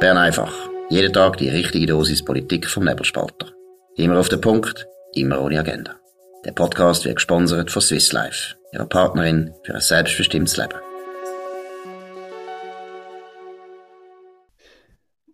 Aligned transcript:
Bern 0.00 0.16
einfach. 0.16 0.54
Jeden 0.90 1.12
Tag 1.12 1.38
die 1.38 1.48
richtige 1.48 1.86
Dosis 1.86 2.24
Politik 2.24 2.68
vom 2.68 2.84
Nebelspalter. 2.84 3.48
Immer 3.96 4.20
auf 4.20 4.28
den 4.28 4.40
Punkt, 4.40 4.86
immer 5.12 5.42
ohne 5.42 5.58
Agenda. 5.58 5.96
Der 6.44 6.52
Podcast 6.52 7.04
wird 7.04 7.16
gesponsert 7.16 7.72
von 7.72 7.82
Swiss 7.82 8.12
Life, 8.12 8.54
ihrer 8.72 8.86
Partnerin 8.86 9.52
für 9.64 9.74
ein 9.74 9.80
selbstbestimmtes 9.80 10.56
Leben. 10.56 10.78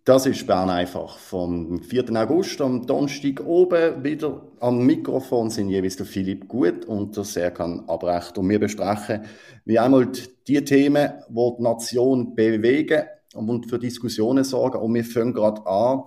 Das 0.03 0.25
ist 0.25 0.47
Bern 0.47 0.71
einfach. 0.71 1.19
Vom 1.19 1.83
4. 1.83 2.15
August 2.15 2.59
am 2.59 2.87
Donnerstag 2.87 3.45
oben 3.45 4.03
wieder 4.03 4.41
am 4.61 4.83
Mikrofon 4.83 5.51
sind 5.51 5.69
jeweils 5.69 5.97
der 5.97 6.07
Philipp 6.07 6.47
Gut 6.47 6.85
und 6.85 7.15
der 7.15 7.23
Serkan 7.23 7.87
Abrecht. 7.87 8.35
Und 8.39 8.49
wir 8.49 8.59
besprechen 8.59 9.25
wie 9.63 9.77
einmal 9.77 10.07
die 10.47 10.65
Themen, 10.65 11.13
die 11.29 11.55
die 11.57 11.63
Nation 11.63 12.33
bewegen 12.33 13.03
und 13.35 13.69
für 13.69 13.79
Diskussionen 13.79 14.43
sorgen. 14.43 14.79
Und 14.79 14.93
wir 14.93 15.05
fangen 15.05 15.33
gerade 15.33 15.65
an 15.65 16.03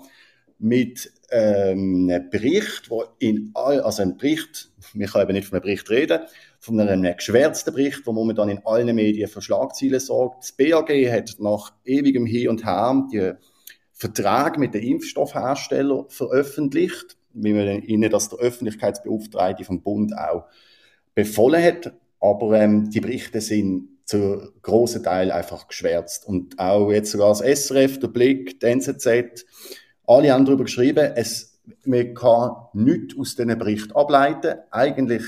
mit 0.58 1.12
ähm, 1.30 2.08
einem 2.10 2.30
Bericht, 2.30 2.90
wo 2.90 3.04
in 3.18 3.50
also 3.54 4.02
ein 4.02 4.16
Bericht, 4.16 4.70
wir 4.92 5.06
können 5.06 5.24
eben 5.24 5.34
nicht 5.34 5.48
von 5.48 5.56
einem 5.56 5.62
Bericht 5.62 5.90
reden, 5.90 6.20
von 6.58 6.80
einem 6.80 7.02
geschwärzten 7.16 7.74
Bericht, 7.74 8.06
der 8.06 8.12
momentan 8.12 8.48
in 8.48 8.60
allen 8.64 8.94
Medien 8.94 9.28
für 9.28 9.42
Schlagzeilen 9.42 10.00
sorgt. 10.00 10.44
Das 10.44 10.52
BAG 10.52 10.88
hat 10.88 11.36
nach 11.38 11.72
ewigem 11.84 12.26
Hin 12.26 12.48
und 12.48 12.64
Her 12.64 13.06
die 13.12 13.32
Vertrag 13.92 14.58
mit 14.58 14.74
den 14.74 14.82
Impfstoffherstellern 14.82 16.06
veröffentlicht, 16.08 17.16
wie 17.34 17.52
man 17.52 17.82
ihnen 17.82 18.10
das 18.10 18.28
der 18.28 18.38
Öffentlichkeitsbeauftragte 18.38 19.64
vom 19.64 19.82
Bund 19.82 20.16
auch 20.16 20.46
befohlen 21.14 21.62
hat. 21.62 21.92
Aber 22.20 22.60
ähm, 22.60 22.90
die 22.90 23.00
Berichte 23.00 23.40
sind 23.40 23.97
zu 24.08 24.52
großen 24.62 25.02
Teil 25.02 25.30
einfach 25.30 25.68
geschwärzt. 25.68 26.26
Und 26.26 26.58
auch 26.58 26.90
jetzt 26.90 27.10
sogar 27.10 27.28
das 27.28 27.40
SRF, 27.40 28.00
der 28.00 28.08
Blick, 28.08 28.58
die 28.58 28.66
NZZ, 28.66 29.44
alle 30.06 30.32
haben 30.32 30.46
darüber 30.46 30.64
geschrieben, 30.64 31.12
es, 31.14 31.60
man 31.84 32.14
kann 32.14 32.52
nichts 32.72 33.18
aus 33.18 33.36
diesen 33.36 33.58
Berichten 33.58 33.92
ableiten. 33.92 34.54
Eigentlich 34.70 35.24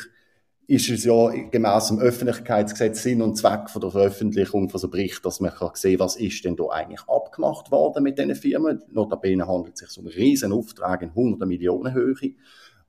ist 0.66 0.88
es 0.88 1.04
ja 1.04 1.28
gemäß 1.50 1.88
dem 1.88 1.98
Öffentlichkeitsgesetz 1.98 3.02
Sinn 3.02 3.20
und 3.20 3.36
Zweck 3.36 3.68
von 3.68 3.82
der 3.82 3.90
Veröffentlichung 3.90 4.70
von 4.70 4.80
so 4.80 4.88
Bericht, 4.88 5.26
dass 5.26 5.40
man 5.40 5.50
kann 5.50 5.72
sehen, 5.74 5.98
was 5.98 6.16
ist 6.16 6.42
denn 6.46 6.56
da 6.56 6.68
eigentlich 6.70 7.06
abgemacht 7.06 7.70
worden 7.70 8.02
mit 8.02 8.18
diesen 8.18 8.34
Firmen. 8.34 8.80
Notabene 8.90 9.46
handelt 9.46 9.74
es 9.74 9.92
sich 9.92 9.98
um 9.98 10.06
riesen 10.06 10.52
Auftrag 10.52 11.02
in 11.02 11.10
100 11.10 11.46
Millionen 11.46 11.92
Höhe. 11.92 12.34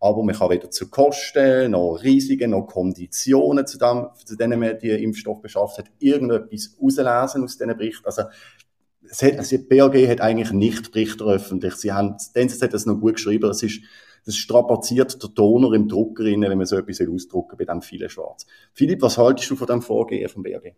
Aber 0.01 0.23
man 0.23 0.35
kann 0.35 0.49
weder 0.49 0.71
zu 0.71 0.89
Kosten, 0.89 1.71
noch 1.71 1.99
Risiken, 2.03 2.49
noch 2.49 2.65
Konditionen, 2.65 3.67
zu, 3.67 3.77
dem, 3.77 4.07
zu 4.25 4.35
denen 4.35 4.59
man 4.59 4.79
die 4.79 4.89
Impfstoff 4.89 5.41
beschafft 5.41 5.77
hat, 5.77 5.91
irgendetwas 5.99 6.75
auslesen 6.81 7.43
aus 7.43 7.57
diesen 7.57 7.77
Berichten. 7.77 8.05
Also, 8.05 8.23
es 9.03 9.21
hat, 9.21 9.37
also 9.37 9.57
die 9.57 9.63
BAG 9.63 9.95
hat 10.09 10.21
eigentlich 10.21 10.51
nicht 10.51 10.91
Berichte 10.91 11.23
veröffentlicht. 11.23 11.77
Sie 11.77 11.91
haben, 11.91 12.15
NZZ 12.33 12.61
hat 12.63 12.73
das 12.73 12.87
noch 12.87 12.99
gut 12.99 13.15
geschrieben. 13.15 13.49
Es 13.51 13.61
ist, 13.61 13.81
das 14.25 14.35
strapaziert 14.37 15.21
der 15.21 15.29
Donor 15.29 15.73
im 15.75 15.87
Drucker 15.87 16.25
rein, 16.25 16.41
wenn 16.41 16.57
man 16.57 16.65
so 16.65 16.77
etwas 16.77 17.01
ausdrucken 17.01 17.57
bei 17.57 17.65
dem 17.65 17.81
vielen 17.81 18.09
Schwarz. 18.09 18.47
Philipp, 18.73 19.01
was 19.03 19.19
haltest 19.19 19.51
du 19.51 19.55
von 19.55 19.67
dem 19.67 19.81
Vorgehen 19.83 20.29
vom 20.29 20.41
BAG? 20.41 20.75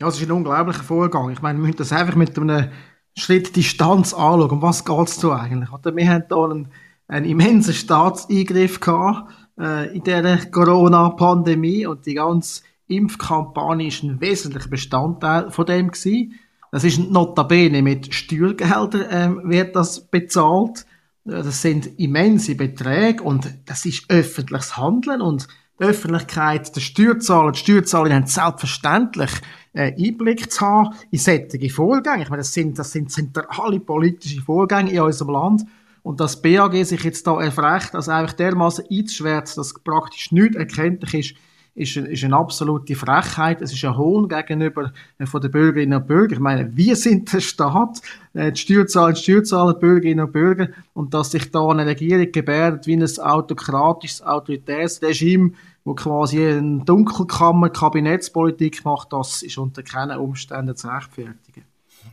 Ja, 0.00 0.08
es 0.08 0.16
ist 0.20 0.28
ein 0.28 0.32
unglaublicher 0.32 0.82
Vorgang. 0.82 1.30
Ich 1.30 1.40
meine, 1.40 1.58
wir 1.58 1.66
müssen 1.66 1.78
das 1.78 1.92
einfach 1.92 2.14
mit 2.14 2.38
einem 2.38 2.70
Schritt 3.16 3.56
Distanz 3.56 4.12
anschauen. 4.12 4.50
Um 4.50 4.62
was 4.62 4.84
geht 4.84 5.08
es 5.08 5.18
da 5.18 5.36
eigentlich? 5.40 5.70
Wir 5.70 6.08
haben 6.08 6.24
hier 6.28 6.44
einen, 6.44 6.68
einen 7.08 7.26
immensen 7.26 7.74
Staatseingriff 7.74 8.80
gehabt, 8.80 9.32
äh, 9.58 9.94
in 9.96 10.04
dieser 10.04 10.36
Corona-Pandemie 10.46 11.86
und 11.86 12.06
die 12.06 12.14
ganze 12.14 12.62
Impfkampagne 12.86 13.88
ist 13.88 14.02
ein 14.02 14.20
wesentlicher 14.20 14.68
Bestandteil 14.68 15.50
von 15.50 15.66
dem 15.66 15.90
gewesen. 15.90 16.34
Das 16.70 16.84
ist 16.84 16.98
notabene 16.98 17.82
mit 17.82 18.14
Steuergeldern 18.14 19.06
ähm, 19.10 19.40
wird 19.44 19.74
das 19.74 20.00
bezahlt. 20.00 20.86
Das 21.24 21.60
sind 21.60 21.98
immense 21.98 22.54
Beträge 22.54 23.22
und 23.22 23.48
das 23.66 23.84
ist 23.84 24.04
öffentliches 24.08 24.76
Handeln 24.76 25.20
und 25.20 25.48
die 25.78 25.84
Öffentlichkeit, 25.84 26.74
der 26.74 26.80
Steuerzahler, 26.80 27.52
die 27.52 27.60
Steuerzahler 27.60 28.14
haben 28.14 28.26
selbstverständlich 28.26 29.30
äh, 29.74 29.92
Einblick 29.92 30.50
zu 30.50 30.60
haben 30.62 30.94
in 31.10 31.18
solche 31.18 31.70
Vorgänge. 31.70 32.24
Ich 32.24 32.30
meine, 32.30 32.40
das 32.40 32.52
sind, 32.52 32.78
das 32.78 32.92
sind 32.92 33.12
zentrale 33.12 33.78
politische 33.78 34.40
Vorgänge 34.40 34.90
in 34.90 35.00
unserem 35.00 35.30
Land. 35.30 35.62
Und 36.08 36.20
dass 36.20 36.40
BAG 36.40 36.72
sich 36.86 37.04
jetzt 37.04 37.26
da 37.26 37.38
erfrecht, 37.38 37.94
also 37.94 38.10
einfach 38.10 38.32
dermaßen 38.32 38.86
einzuschwärzen, 38.90 39.60
dass 39.60 39.74
praktisch 39.74 40.32
nichts 40.32 40.56
erkenntlich 40.56 41.12
ist, 41.12 41.34
ist, 41.74 41.96
ist 41.98 42.24
eine 42.24 42.34
absolute 42.34 42.94
Frechheit. 42.94 43.60
Es 43.60 43.74
ist 43.74 43.84
ein 43.84 43.94
Hohn 43.94 44.26
gegenüber 44.26 44.94
äh, 45.18 45.26
von 45.26 45.42
den 45.42 45.50
Bürgerinnen 45.50 46.00
und 46.00 46.06
Bürgern. 46.06 46.32
Ich 46.32 46.38
meine, 46.40 46.74
wir 46.74 46.96
sind 46.96 47.30
der 47.30 47.40
Staat, 47.40 48.00
äh, 48.32 48.50
die 48.50 48.58
Steuerzahler, 48.58 49.12
die 49.12 49.20
Steuerzahler, 49.20 49.74
die 49.74 49.80
Bürgerinnen 49.80 50.24
und 50.24 50.32
Bürger, 50.32 50.68
und 50.94 51.12
dass 51.12 51.32
sich 51.32 51.50
da 51.50 51.68
eine 51.68 51.84
Regierung 51.84 52.32
gebärdet 52.32 52.86
wie 52.86 52.96
ein 52.96 53.18
autokratisches, 53.18 54.22
autoritäres 54.22 55.02
Regime, 55.02 55.52
wo 55.84 55.94
quasi 55.94 56.42
eine 56.42 56.84
Dunkelkammer 56.86 57.68
Kabinettspolitik 57.68 58.82
macht, 58.82 59.12
das 59.12 59.42
ist 59.42 59.58
unter 59.58 59.82
keinen 59.82 60.18
Umständen 60.18 60.74
zu 60.74 60.88
rechtfertigen. 60.88 61.64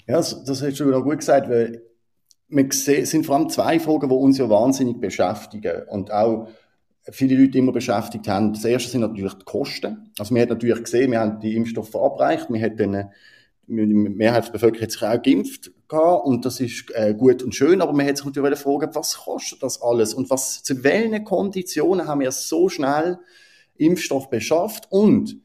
Ja, 0.06 0.17
das, 0.17 0.44
das 0.44 0.62
hast 0.62 0.81
du 0.81 0.94
auch 0.94 1.01
gut 1.01 1.19
gesagt, 1.19 1.50
weil 1.50 1.81
wir 2.47 2.67
sehen, 2.72 3.06
sind 3.06 3.25
vor 3.25 3.35
allem 3.35 3.50
zwei 3.50 3.79
Fragen, 3.79 4.09
die 4.09 4.16
uns 4.16 4.38
ja 4.38 4.50
wahnsinnig 4.50 5.00
beschäftigen 5.00 5.83
und 5.89 6.11
auch 6.11 6.47
viele 7.11 7.35
Leute 7.35 7.57
immer 7.57 7.72
beschäftigt 7.72 8.28
haben. 8.28 8.53
Das 8.53 8.66
erste 8.66 8.89
sind 8.89 9.01
natürlich 9.01 9.33
die 9.33 9.45
Kosten. 9.45 10.11
Also 10.17 10.33
wir 10.33 10.41
haben 10.41 10.50
natürlich 10.50 10.83
gesehen, 10.83 11.11
wir 11.11 11.19
haben 11.19 11.39
die 11.39 11.56
Impfstoffe 11.56 11.89
verabreicht, 11.89 12.50
wir 12.50 12.61
haben 12.61 12.78
dann, 12.78 13.11
die 13.67 13.73
Mehrheitsbevölkerung 13.75 14.83
hat 14.83 14.91
sich 14.91 15.03
auch 15.03 15.22
geimpft 15.22 15.72
gehabt, 15.88 16.25
und 16.25 16.45
das 16.45 16.59
ist 16.59 16.91
äh, 16.94 17.13
gut 17.13 17.44
und 17.44 17.53
schön, 17.53 17.81
aber 17.81 17.94
man 17.94 18.07
hat 18.07 18.17
sich 18.17 18.25
natürlich 18.25 18.59
fragen, 18.59 18.94
was 18.94 19.17
kostet 19.17 19.62
das 19.62 19.81
alles 19.81 20.13
und 20.13 20.29
was, 20.29 20.63
zu 20.63 20.83
welchen 20.83 21.23
Konditionen 21.23 22.07
haben 22.07 22.22
wir 22.22 22.31
so 22.31 22.69
schnell 22.69 23.19
Impfstoff 23.75 24.29
beschafft 24.29 24.88
und 24.91 25.38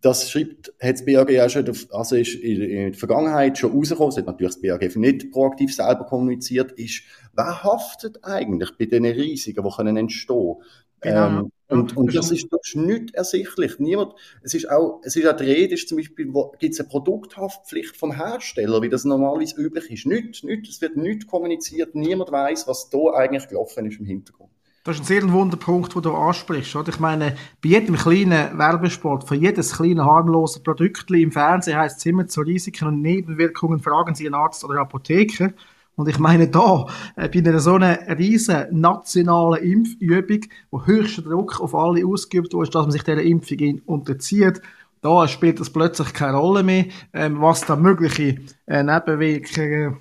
das 0.00 0.30
schreibt, 0.30 0.72
hat 0.80 0.94
das 0.94 1.04
BAG 1.04 1.30
ja 1.30 1.48
schon, 1.48 1.70
also 1.90 2.16
ist 2.16 2.34
in 2.34 2.90
der 2.90 2.94
Vergangenheit 2.94 3.58
schon 3.58 3.72
rausgekommen, 3.72 4.10
das 4.10 4.18
hat 4.18 4.26
natürlich 4.26 4.54
das 4.54 4.62
BAG 4.62 4.96
nicht 4.96 5.30
proaktiv 5.30 5.74
selber 5.74 6.04
kommuniziert, 6.06 6.72
ist, 6.72 7.02
wer 7.34 7.62
haftet 7.62 8.18
eigentlich 8.22 8.70
bei 8.78 8.86
diesen 8.86 9.06
Risiken, 9.06 9.64
die 9.64 9.76
können 9.76 9.96
entstehen 9.96 10.56
Genau. 11.00 11.26
Ähm, 11.26 11.52
und, 11.68 11.96
und 11.96 12.14
das 12.14 12.30
ist, 12.30 12.46
das 12.50 12.60
ist 12.64 12.76
nicht 12.76 13.14
ersichtlich. 13.14 13.78
Niemand, 13.78 14.14
es 14.42 14.54
ist 14.54 14.70
auch, 14.70 15.00
es 15.02 15.16
ist 15.16 15.26
auch 15.26 15.36
die 15.36 15.44
Rede, 15.44 15.74
ist 15.74 15.88
zum 15.88 15.98
Beispiel, 15.98 16.32
gibt 16.58 16.74
es 16.74 16.80
eine 16.80 16.88
Produkthaftpflicht 16.88 17.96
vom 17.96 18.12
Hersteller, 18.12 18.82
wie 18.82 18.88
das 18.88 19.04
normalerweise 19.04 19.60
üblich 19.60 19.90
ist. 19.90 20.06
Nicht, 20.06 20.44
nicht, 20.44 20.68
es 20.68 20.80
wird 20.80 20.96
nicht 20.96 21.26
kommuniziert, 21.26 21.94
niemand 21.94 22.30
weiß, 22.30 22.68
was 22.68 22.88
da 22.90 23.14
eigentlich 23.14 23.48
gelaufen 23.48 23.86
ist 23.86 23.98
im 23.98 24.06
Hintergrund. 24.06 24.50
Das 24.86 24.94
ist 24.94 25.02
ein 25.02 25.06
sehr 25.06 25.32
wunder 25.32 25.56
Punkt, 25.56 25.96
den 25.96 26.02
du 26.02 26.14
ansprichst. 26.14 26.76
Oder? 26.76 26.90
Ich 26.90 27.00
meine, 27.00 27.34
bei 27.60 27.70
jedem 27.70 27.96
kleinen 27.96 28.56
Werbesport, 28.56 29.26
für 29.26 29.34
jedes 29.34 29.72
kleine 29.72 30.04
harmlose 30.04 30.60
Produkt 30.60 31.10
im 31.10 31.32
Fernsehen 31.32 31.76
heißt 31.76 31.98
es 31.98 32.06
immer 32.06 32.28
zu 32.28 32.42
Risiken 32.42 32.86
und 32.86 33.02
Nebenwirkungen 33.02 33.80
fragen 33.80 34.14
Sie 34.14 34.26
einen 34.26 34.36
Arzt 34.36 34.62
oder 34.62 34.78
Apotheker. 34.78 35.50
Und 35.96 36.08
ich 36.08 36.20
meine, 36.20 36.46
da, 36.46 36.86
äh, 37.16 37.28
bei 37.28 37.40
einer 37.40 37.58
so 37.58 37.74
einer 37.74 37.98
riesen 38.16 38.80
nationalen 38.80 39.64
Impfübung, 39.64 40.42
wo 40.70 40.86
höchster 40.86 41.22
Druck 41.22 41.60
auf 41.60 41.74
alle 41.74 42.06
ausgeübt 42.06 42.54
wurde, 42.54 42.70
dass 42.70 42.84
man 42.84 42.92
sich 42.92 43.02
dieser 43.02 43.22
Impfung 43.22 43.80
unterzieht, 43.86 44.62
da 45.02 45.26
spielt 45.26 45.58
das 45.58 45.70
plötzlich 45.70 46.12
keine 46.12 46.36
Rolle 46.36 46.62
mehr, 46.62 46.84
ähm, 47.12 47.40
was 47.40 47.62
da 47.62 47.74
mögliche 47.74 48.36
äh, 48.66 48.84
Nebenwirkungen 48.84 49.96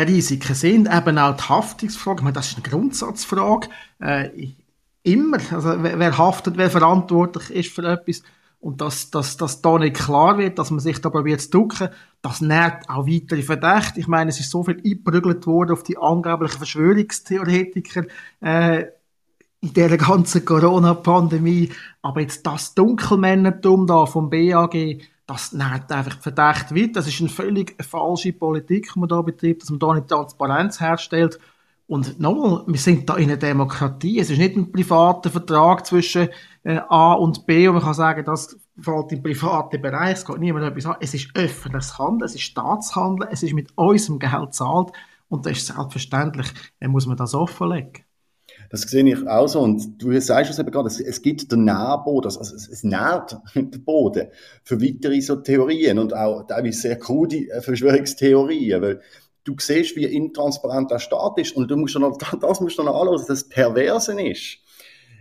Risiken 0.00 0.54
sind. 0.54 0.88
Eben 0.92 1.18
auch 1.18 1.36
die 1.36 1.42
Haftungsfrage, 1.42 2.22
meine, 2.22 2.34
das 2.34 2.48
ist 2.48 2.56
eine 2.56 2.68
Grundsatzfrage. 2.68 3.68
Äh, 4.00 4.30
immer, 5.02 5.38
also 5.50 5.82
wer, 5.82 6.18
haftet, 6.18 6.56
wer 6.56 6.70
verantwortlich 6.70 7.50
ist 7.50 7.74
für 7.74 7.84
etwas. 7.84 8.22
Und 8.60 8.80
dass, 8.80 9.10
dass, 9.10 9.36
dass 9.36 9.60
da 9.60 9.76
nicht 9.76 9.96
klar 9.96 10.38
wird, 10.38 10.58
dass 10.58 10.70
man 10.70 10.78
sich 10.78 11.00
da 11.00 11.10
probiert 11.10 11.40
zu 11.40 11.50
drücken, 11.50 11.88
das 12.22 12.40
nährt 12.40 12.88
auch 12.88 13.08
weitere 13.08 13.42
Verdächte. 13.42 13.98
Ich 13.98 14.06
meine, 14.06 14.30
es 14.30 14.38
ist 14.38 14.50
so 14.50 14.62
viel 14.62 14.76
eingeprügelt 14.76 15.46
worden 15.48 15.72
auf 15.72 15.82
die 15.82 15.98
angeblichen 15.98 16.58
Verschwörungstheoretiker 16.58 18.04
äh, 18.40 18.84
in 19.60 19.72
dieser 19.72 19.96
ganzen 19.96 20.44
Corona-Pandemie. 20.44 21.70
Aber 22.02 22.20
jetzt 22.20 22.46
das 22.46 22.74
Dunkelmännertum 22.74 23.88
da 23.88 24.06
vom 24.06 24.30
BAG, 24.30 25.00
das 25.32 25.52
nährt 25.52 25.90
einfach 25.90 26.20
Verdächte 26.20 26.74
weit. 26.74 26.94
Das 26.94 27.06
ist 27.06 27.20
eine 27.20 27.30
völlig 27.30 27.82
falsche 27.82 28.32
Politik, 28.32 28.92
die 28.92 28.98
man 29.00 29.08
da 29.08 29.22
betreibt, 29.22 29.62
dass 29.62 29.70
man 29.70 29.78
da 29.78 29.94
nicht 29.94 30.08
Transparenz 30.08 30.80
herstellt. 30.80 31.38
Und 31.86 32.20
nochmal, 32.20 32.64
wir 32.66 32.78
sind 32.78 33.08
da 33.08 33.16
in 33.16 33.30
einer 33.30 33.36
Demokratie. 33.36 34.18
Es 34.18 34.30
ist 34.30 34.38
nicht 34.38 34.56
ein 34.56 34.70
privater 34.70 35.30
Vertrag 35.30 35.86
zwischen 35.86 36.28
äh, 36.62 36.80
A 36.88 37.14
und 37.14 37.46
B 37.46 37.66
und 37.66 37.74
man 37.74 37.82
kann 37.82 37.94
sagen, 37.94 38.24
das 38.24 38.56
fällt 38.78 39.12
im 39.12 39.22
privaten 39.22 39.80
Bereich, 39.80 40.18
es 40.18 40.24
geht 40.24 40.38
niemand 40.38 40.64
etwas 40.64 40.86
an. 40.86 40.96
Es 41.00 41.14
ist 41.14 41.30
öffentliches 41.34 41.98
Handeln, 41.98 42.26
es 42.26 42.34
ist 42.34 42.42
Staatshandeln, 42.42 43.30
es 43.30 43.42
ist 43.42 43.52
mit 43.52 43.70
unserem 43.76 44.18
Geld 44.18 44.40
bezahlt 44.40 44.92
und 45.28 45.44
das 45.44 45.58
ist 45.58 45.66
selbstverständlich, 45.66 46.48
dann 46.80 46.90
muss 46.90 47.06
man 47.06 47.16
das 47.16 47.34
offenlegen. 47.34 48.04
Das 48.72 48.80
sehe 48.80 49.06
ich 49.06 49.28
auch 49.28 49.48
so. 49.48 49.60
Und 49.60 50.02
du 50.02 50.18
sagst 50.18 50.50
es 50.50 50.58
eben 50.58 50.70
gerade, 50.70 50.88
es, 50.88 50.98
es 50.98 51.20
gibt 51.20 51.52
den 51.52 51.64
Nährboden, 51.64 52.34
also 52.34 52.56
es, 52.56 52.68
es 52.68 52.82
nährt 52.82 53.36
den 53.54 53.84
Boden 53.84 54.28
für 54.64 54.80
weitere 54.80 55.20
so 55.20 55.36
Theorien 55.36 55.98
und 55.98 56.14
auch 56.14 56.46
teilweise 56.46 56.80
sehr 56.80 56.98
krude 56.98 57.50
äh, 57.50 57.60
Verschwörungstheorien. 57.60 58.80
Weil 58.80 59.02
du 59.44 59.54
siehst, 59.58 59.94
wie 59.94 60.06
intransparent 60.06 60.90
der 60.90 61.00
Staat 61.00 61.38
ist 61.38 61.54
und 61.54 61.70
du 61.70 61.76
musst 61.76 61.98
noch, 61.98 62.16
das 62.40 62.60
musst 62.62 62.78
du 62.78 62.82
noch 62.82 62.98
anschauen, 62.98 63.18
dass 63.18 63.26
das 63.26 63.46
Perversen 63.46 64.18
ist. 64.18 64.56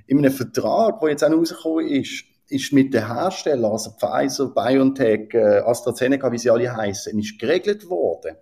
In 0.08 0.20
einem 0.20 0.32
Vertrag, 0.32 1.02
der 1.02 1.10
jetzt 1.10 1.24
auch 1.26 1.32
rausgekommen 1.32 1.88
ist, 1.90 2.24
ist 2.48 2.72
mit 2.72 2.94
den 2.94 3.06
Herstellern, 3.06 3.70
also 3.70 3.92
Pfizer, 3.92 4.48
BioNTech, 4.48 5.34
äh, 5.34 5.60
AstraZeneca, 5.60 6.32
wie 6.32 6.38
sie 6.38 6.50
alle 6.50 6.74
heißen, 6.74 7.20
ist 7.20 7.38
geregelt 7.38 7.90
worden, 7.90 8.38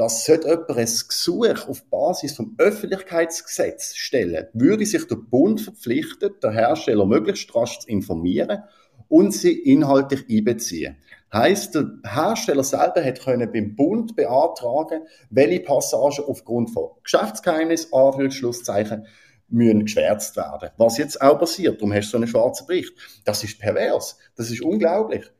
dass 0.00 0.24
sollte 0.24 0.48
jemand 0.48 0.70
ein 0.70 0.86
Gesuch 0.86 1.68
auf 1.68 1.84
Basis 1.90 2.32
vom 2.32 2.54
Öffentlichkeitsgesetz 2.56 3.94
stellen, 3.96 4.46
würde 4.54 4.86
sich 4.86 5.06
der 5.06 5.16
Bund 5.16 5.60
verpflichten, 5.60 6.30
der 6.42 6.52
Hersteller 6.52 7.04
möglichst 7.04 7.54
rasch 7.54 7.80
zu 7.80 7.88
informieren 7.90 8.62
und 9.08 9.34
sie 9.34 9.52
inhaltlich 9.52 10.24
einbeziehen. 10.30 10.96
Heißt, 11.34 11.74
der 11.74 11.98
Hersteller 12.02 12.64
selber 12.64 13.04
hat 13.04 13.20
können 13.20 13.52
beim 13.52 13.76
Bund 13.76 14.16
beantragen, 14.16 15.02
welche 15.28 15.60
Passagen 15.60 16.24
aufgrund 16.26 16.70
von 16.70 16.92
Geschäftsgeheimnis, 17.02 17.92
Anführungsschlusszeichen, 17.92 19.06
müssen 19.48 19.84
geschwärzt 19.84 20.34
werden. 20.38 20.70
Was 20.78 20.96
jetzt 20.96 21.20
auch 21.20 21.38
passiert, 21.38 21.76
darum 21.76 21.92
hast 21.92 22.06
du 22.06 22.12
so 22.12 22.16
einen 22.16 22.26
schwarzen 22.26 22.66
Bericht. 22.66 22.94
Das 23.26 23.44
ist 23.44 23.58
pervers. 23.58 24.16
Das 24.34 24.50
ist 24.50 24.62
unglaublich. 24.62 25.30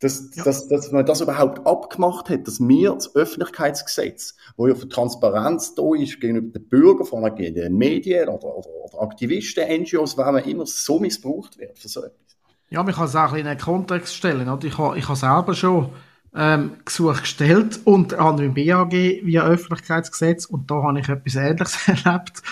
Dass, 0.00 0.30
ja. 0.34 0.44
dass, 0.44 0.68
dass 0.68 0.92
man 0.92 1.04
das 1.04 1.20
überhaupt 1.20 1.66
abgemacht 1.66 2.30
hat, 2.30 2.46
dass 2.46 2.60
wir 2.60 2.92
das 2.92 3.14
Öffentlichkeitsgesetz, 3.16 4.36
wo 4.56 4.68
ja 4.68 4.74
für 4.76 4.88
Transparenz 4.88 5.74
da 5.74 5.82
ist 5.96 6.20
gegenüber 6.20 6.56
den 6.58 6.68
Bürgern, 6.68 7.04
von 7.04 7.24
den 7.34 7.76
Medien 7.76 8.28
oder, 8.28 8.56
oder, 8.56 8.68
oder 8.68 9.02
Aktivisten, 9.02 9.64
NGOs, 9.82 10.16
wenn 10.16 10.34
man 10.34 10.44
immer 10.44 10.66
so 10.66 11.00
missbraucht 11.00 11.58
wird 11.58 11.78
für 11.78 11.88
so 11.88 12.04
etwas. 12.04 12.36
Ja, 12.70 12.82
man 12.82 12.94
kann 12.94 13.06
es 13.06 13.16
auch 13.16 13.32
in 13.32 13.46
einen 13.46 13.58
Kontext 13.58 14.14
stellen. 14.14 14.48
Oder? 14.48 14.64
Ich 14.66 14.78
habe 14.78 14.98
ich 14.98 15.08
ha 15.08 15.16
selber 15.16 15.54
schon 15.54 15.88
ähm, 16.34 16.72
Gesuch 16.84 17.20
gestellt, 17.20 17.80
unter 17.84 18.20
anderem 18.20 18.54
BAG 18.54 18.92
via 18.92 19.44
Öffentlichkeitsgesetz 19.44 20.44
und 20.46 20.70
da 20.70 20.82
habe 20.82 21.00
ich 21.00 21.08
etwas 21.08 21.36
Ähnliches 21.36 21.88
erlebt. 22.04 22.42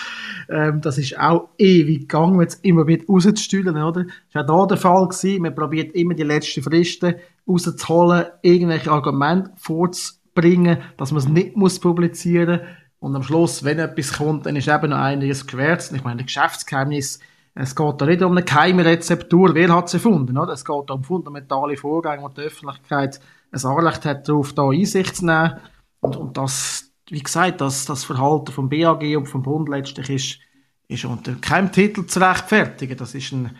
Ähm, 0.49 0.81
das 0.81 0.97
ist 0.97 1.19
auch 1.19 1.49
ewig 1.57 2.01
gegangen, 2.01 2.41
jetzt 2.41 2.63
immer 2.65 2.87
wieder 2.87 3.05
rauszustühlen, 3.07 3.77
oder? 3.77 4.05
Das 4.33 4.47
war 4.47 4.49
auch 4.49 4.67
da 4.67 4.75
der 4.75 4.77
Fall 4.77 5.07
gewesen. 5.07 5.41
Man 5.41 5.55
probiert 5.55 5.93
immer 5.95 6.15
die 6.15 6.23
letzten 6.23 6.63
Fristen 6.63 7.15
rauszuholen, 7.47 8.25
irgendwelche 8.41 8.91
Argumente 8.91 9.51
vorzubringen, 9.57 10.79
dass 10.97 11.11
man 11.11 11.19
es 11.19 11.27
nicht 11.27 11.55
muss 11.55 11.79
publizieren 11.79 12.61
und 12.99 13.15
am 13.15 13.23
Schluss, 13.23 13.63
wenn 13.63 13.79
etwas 13.79 14.13
kommt, 14.13 14.47
dann 14.47 14.55
ist 14.55 14.67
eben 14.67 14.89
noch 14.89 14.97
einiges 14.97 15.45
gewährt. 15.45 15.91
Ich 15.93 16.03
meine, 16.03 16.23
Geschäftsgeheimnis 16.23 17.19
es 17.59 17.75
geht 17.75 18.01
da 18.01 18.05
nicht 18.05 18.21
um 18.21 18.33
eine 18.33 18.43
geheime 18.43 18.85
Rezeptur, 18.85 19.55
wer 19.55 19.73
hat 19.73 19.89
sie 19.89 19.97
erfunden, 19.97 20.37
oder? 20.37 20.53
Es 20.53 20.63
geht 20.63 20.91
um 20.91 21.03
fundamentale 21.03 21.75
Vorgänge, 21.75 22.21
wo 22.21 22.29
die 22.29 22.41
Öffentlichkeit 22.41 23.19
ein 23.51 23.65
Anrecht 23.65 24.05
hat, 24.05 24.27
darauf 24.27 24.53
da 24.53 24.69
Einsicht 24.69 25.15
zu 25.17 25.25
nehmen. 25.25 25.59
Und, 25.99 26.15
und 26.15 26.37
das, 26.37 26.91
wie 27.09 27.21
gesagt, 27.21 27.61
das, 27.61 27.85
das 27.85 28.03
Verhalten 28.03 28.51
vom 28.51 28.69
BAG 28.69 29.03
und 29.17 29.27
vom 29.27 29.43
Bund 29.43 29.69
letztlich 29.69 30.09
ist, 30.09 30.39
ist 30.87 31.05
unter 31.05 31.35
keinem 31.35 31.71
Titel 31.71 32.05
zu 32.05 32.19
rechtfertigen. 32.19 32.97
Das 32.97 33.13
ist 33.13 33.31
ein, 33.31 33.55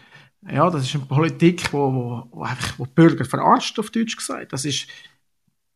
ja, 0.49 0.69
das 0.69 0.83
ist 0.83 0.95
eine 0.95 1.05
Politik, 1.05 1.73
wo, 1.73 1.93
wo, 1.93 2.23
wo, 2.31 2.43
einfach, 2.43 2.79
wo 2.79 2.85
die 2.85 2.93
Bürger 2.93 3.25
verarscht, 3.25 3.79
auf 3.79 3.89
Deutsch 3.89 4.15
gesagt. 4.15 4.53
Das 4.53 4.65
ist, 4.65 4.87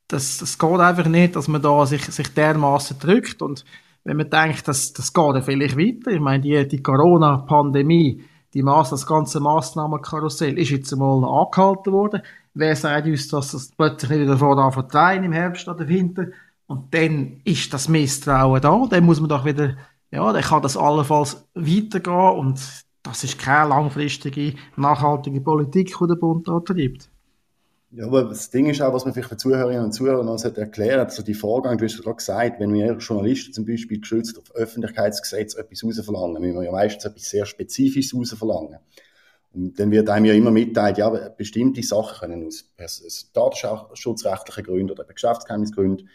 das, 0.07 0.37
das 0.37 0.57
geht 0.57 0.79
einfach 0.79 1.07
nicht, 1.07 1.35
dass 1.35 1.47
man 1.47 1.61
da 1.61 1.85
sich, 1.85 2.03
sich 2.05 2.33
dermaßen 2.33 2.99
drückt 2.99 3.41
und 3.41 3.65
wenn 4.03 4.17
man 4.17 4.29
denkt, 4.29 4.67
dass 4.67 4.93
das 4.93 5.13
geht 5.13 5.35
ja 5.35 5.41
vielleicht 5.41 5.77
weiter. 5.77 6.11
Ich 6.11 6.19
meine, 6.19 6.41
die, 6.41 6.67
die 6.67 6.81
Corona-Pandemie, 6.81 8.23
die 8.53 8.63
Maß, 8.63 8.89
das 8.89 9.05
ganze 9.05 9.39
Massnahmenkarussell 9.39 10.57
ist 10.57 10.71
jetzt 10.71 10.91
einmal 10.91 11.23
angehalten 11.23 11.93
worden. 11.93 12.21
Wer 12.53 12.75
sagt 12.75 13.07
uns, 13.07 13.27
dass 13.29 13.51
das 13.51 13.71
plötzlich 13.71 14.11
nicht 14.11 14.21
wieder 14.21 14.37
vor 14.37 14.71
verdrehen 14.71 15.23
im 15.23 15.31
Herbst 15.31 15.67
oder 15.67 15.87
Winter? 15.87 16.27
Und 16.67 16.93
dann 16.93 17.41
ist 17.43 17.73
das 17.73 17.87
Misstrauen 17.87 18.61
da. 18.61 18.85
Dann 18.89 19.05
muss 19.05 19.19
man 19.19 19.29
doch 19.29 19.45
wieder, 19.45 19.75
ja, 20.11 20.31
dann 20.31 20.41
kann 20.41 20.61
das 20.61 20.77
allenfalls 20.77 21.45
weitergehen 21.53 22.37
und 22.37 22.59
das 23.03 23.23
ist 23.23 23.39
keine 23.39 23.69
langfristige, 23.69 24.53
nachhaltige 24.75 25.41
Politik, 25.41 25.95
die 25.99 26.07
der 26.07 26.15
Bund 26.15 26.47
da 26.47 26.59
treibt. 26.59 27.09
Ja, 27.93 28.05
aber 28.05 28.23
das 28.23 28.49
Ding 28.49 28.69
ist 28.69 28.81
auch, 28.81 28.93
was 28.93 29.03
man 29.03 29.13
vielleicht 29.13 29.29
für 29.29 29.37
Zuhörerinnen 29.37 29.83
und 29.83 29.91
Zuhörer 29.91 30.23
noch 30.23 30.41
erklären 30.41 31.01
also 31.01 31.23
die 31.23 31.33
Vorgang, 31.33 31.77
du 31.77 31.83
hast 31.83 31.95
ja 31.95 32.03
gerade 32.03 32.15
gesagt, 32.15 32.59
wenn 32.61 32.73
wir 32.73 32.93
Journalisten 32.97 33.51
zum 33.51 33.65
Beispiel 33.65 33.99
geschützt 33.99 34.37
auf 34.37 34.55
Öffentlichkeitsgesetz 34.55 35.55
etwas 35.55 35.83
rausverlangen, 35.83 36.41
müssen 36.41 36.55
wir 36.55 36.63
ja 36.63 36.71
meistens 36.71 37.03
etwas 37.03 37.29
sehr 37.29 37.45
Spezifisches 37.45 38.17
rausverlangen. 38.17 38.79
Und 39.53 39.79
dann 39.79 39.91
wird 39.91 40.09
einem 40.09 40.25
ja 40.25 40.33
immer 40.33 40.51
mitteilt, 40.51 40.97
ja, 40.97 41.09
bestimmte 41.09 41.83
Sachen 41.83 42.29
können 42.29 42.47
aus 42.47 43.31
datenschutzrechtlichen 43.33 44.63
Gründen 44.63 44.91
oder 44.91 45.03
Geschäftsgeheimnisgründen 45.03 46.09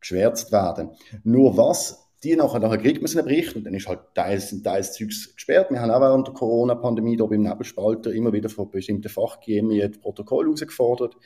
geschwärzt 0.00 0.50
werden. 0.50 0.90
Nur 1.22 1.56
was 1.56 2.10
die 2.22 2.36
nachher, 2.36 2.60
nachher 2.60 2.78
kriegt 2.78 3.02
man 3.02 3.10
einen 3.10 3.24
Bericht 3.24 3.56
und 3.56 3.64
dann 3.64 3.74
ist 3.74 3.88
halt 3.88 4.00
teils, 4.14 4.54
teils 4.62 4.92
Zeugs 4.92 5.34
gesperrt. 5.34 5.70
Wir 5.70 5.80
haben 5.80 5.90
auch 5.90 6.00
während 6.00 6.26
der 6.26 6.34
Corona-Pandemie 6.34 7.16
da 7.16 7.24
beim 7.24 7.42
Nebelspalter 7.42 8.12
immer 8.12 8.32
wieder 8.32 8.50
von 8.50 8.70
bestimmten 8.70 9.08
Fachgremien 9.08 9.92
Protokoll 9.92 10.44
herausgefordert. 10.44 11.16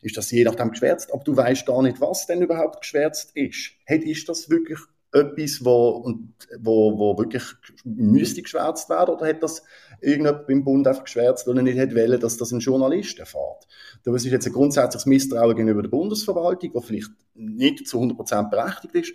Ist 0.00 0.16
das 0.16 0.30
je 0.30 0.44
nachdem 0.44 0.70
geschwärzt, 0.70 1.12
aber 1.12 1.24
du 1.24 1.36
weißt 1.36 1.66
gar 1.66 1.82
nicht, 1.82 2.00
was 2.00 2.26
denn 2.26 2.40
überhaupt 2.40 2.80
geschwärzt 2.80 3.32
ist. 3.34 3.72
Hey, 3.84 3.98
ist 4.10 4.28
das 4.28 4.48
wirklich 4.48 4.78
etwas, 5.12 5.64
wo, 5.64 6.14
wo, 6.60 6.98
wo 6.98 7.18
wirklich 7.18 7.42
müsste 7.84 8.42
geschwärzt 8.42 8.88
werden 8.88 9.14
oder 9.14 9.26
hat 9.26 9.42
das 9.42 9.62
irgendjemand 10.00 10.46
beim 10.46 10.64
Bund 10.64 10.86
einfach 10.86 11.04
geschwärzt, 11.04 11.46
weil 11.46 11.56
er 11.56 11.62
nicht 11.62 11.78
hätte 11.78 11.96
wollen, 11.96 12.20
dass 12.20 12.36
das 12.36 12.52
ein 12.52 12.60
Journalist 12.60 13.18
erfährt? 13.18 13.66
Das 14.04 14.24
ist 14.24 14.30
jetzt 14.30 14.46
ein 14.46 14.52
grundsätzliches 14.52 15.06
Misstrauen 15.06 15.56
gegenüber 15.56 15.82
der 15.82 15.90
Bundesverwaltung, 15.90 16.72
das 16.72 16.84
vielleicht 16.84 17.10
nicht 17.34 17.86
zu 17.86 17.98
100% 18.00 18.50
berechtigt 18.50 18.94
ist, 18.94 19.12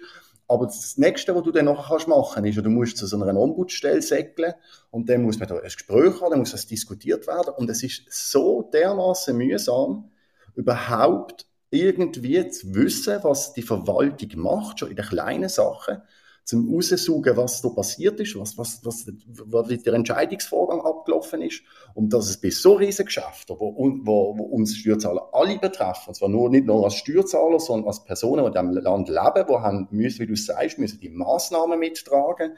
aber 0.47 0.65
das 0.65 0.97
Nächste, 0.97 1.33
was 1.35 1.43
du 1.43 1.51
dann 1.51 1.65
noch 1.65 1.89
kannst 1.89 2.07
machen, 2.07 2.45
ist, 2.45 2.57
du 2.57 2.69
musst 2.69 2.97
zu 2.97 3.07
so 3.07 3.21
einer 3.21 3.39
Ombudsstelle 3.39 4.01
säckeln 4.01 4.53
und 4.91 5.09
dann 5.09 5.23
muss 5.23 5.39
man 5.39 5.47
da 5.47 5.55
ein 5.55 5.63
Gespräch 5.63 6.21
haben, 6.21 6.31
dann 6.31 6.39
muss 6.39 6.51
das 6.51 6.67
diskutiert 6.67 7.27
werden 7.27 7.53
und 7.57 7.69
es 7.69 7.81
ist 7.81 8.03
so 8.09 8.61
dermaßen 8.73 9.35
mühsam, 9.35 10.11
überhaupt 10.55 11.47
irgendwie 11.69 12.47
zu 12.49 12.75
wissen, 12.75 13.19
was 13.23 13.53
die 13.53 13.61
Verwaltung 13.61 14.29
macht, 14.35 14.79
schon 14.79 14.89
in 14.89 14.95
den 14.95 15.05
kleinen 15.05 15.49
Sachen 15.49 16.01
zum 16.45 16.73
raussaugen, 16.73 17.37
was 17.37 17.61
da 17.61 17.69
passiert 17.69 18.19
ist, 18.19 18.37
was, 18.37 18.57
was, 18.57 18.83
was, 18.83 19.05
was 19.27 19.83
der 19.83 19.93
Entscheidungsvorgang 19.93 20.81
abgelaufen 20.81 21.41
ist. 21.41 21.61
Und 21.93 22.11
dass 22.11 22.29
es 22.29 22.39
bei 22.39 22.49
so 22.49 22.73
riesigen 22.73 23.05
Geschäften, 23.05 23.55
wo, 23.57 23.73
wo, 23.77 24.37
wo 24.37 24.43
uns 24.43 24.75
Steuerzahler 24.75 25.29
alle 25.31 25.57
betreffen, 25.57 26.09
und 26.09 26.15
zwar 26.15 26.29
nur, 26.29 26.49
nicht 26.49 26.65
nur 26.65 26.83
als 26.83 26.95
Steuerzahler, 26.95 27.59
sondern 27.59 27.87
als 27.87 28.03
Personen, 28.03 28.43
die 28.43 28.59
in 28.59 28.71
diesem 28.71 28.83
Land 28.83 29.07
leben, 29.07 29.47
die 29.47 29.53
haben, 29.53 29.87
müssen, 29.91 30.19
wie 30.19 30.27
du 30.27 30.35
sagst, 30.35 30.79
müssen 30.79 30.99
die 30.99 31.09
Massnahmen 31.09 31.79
mittragen 31.79 32.57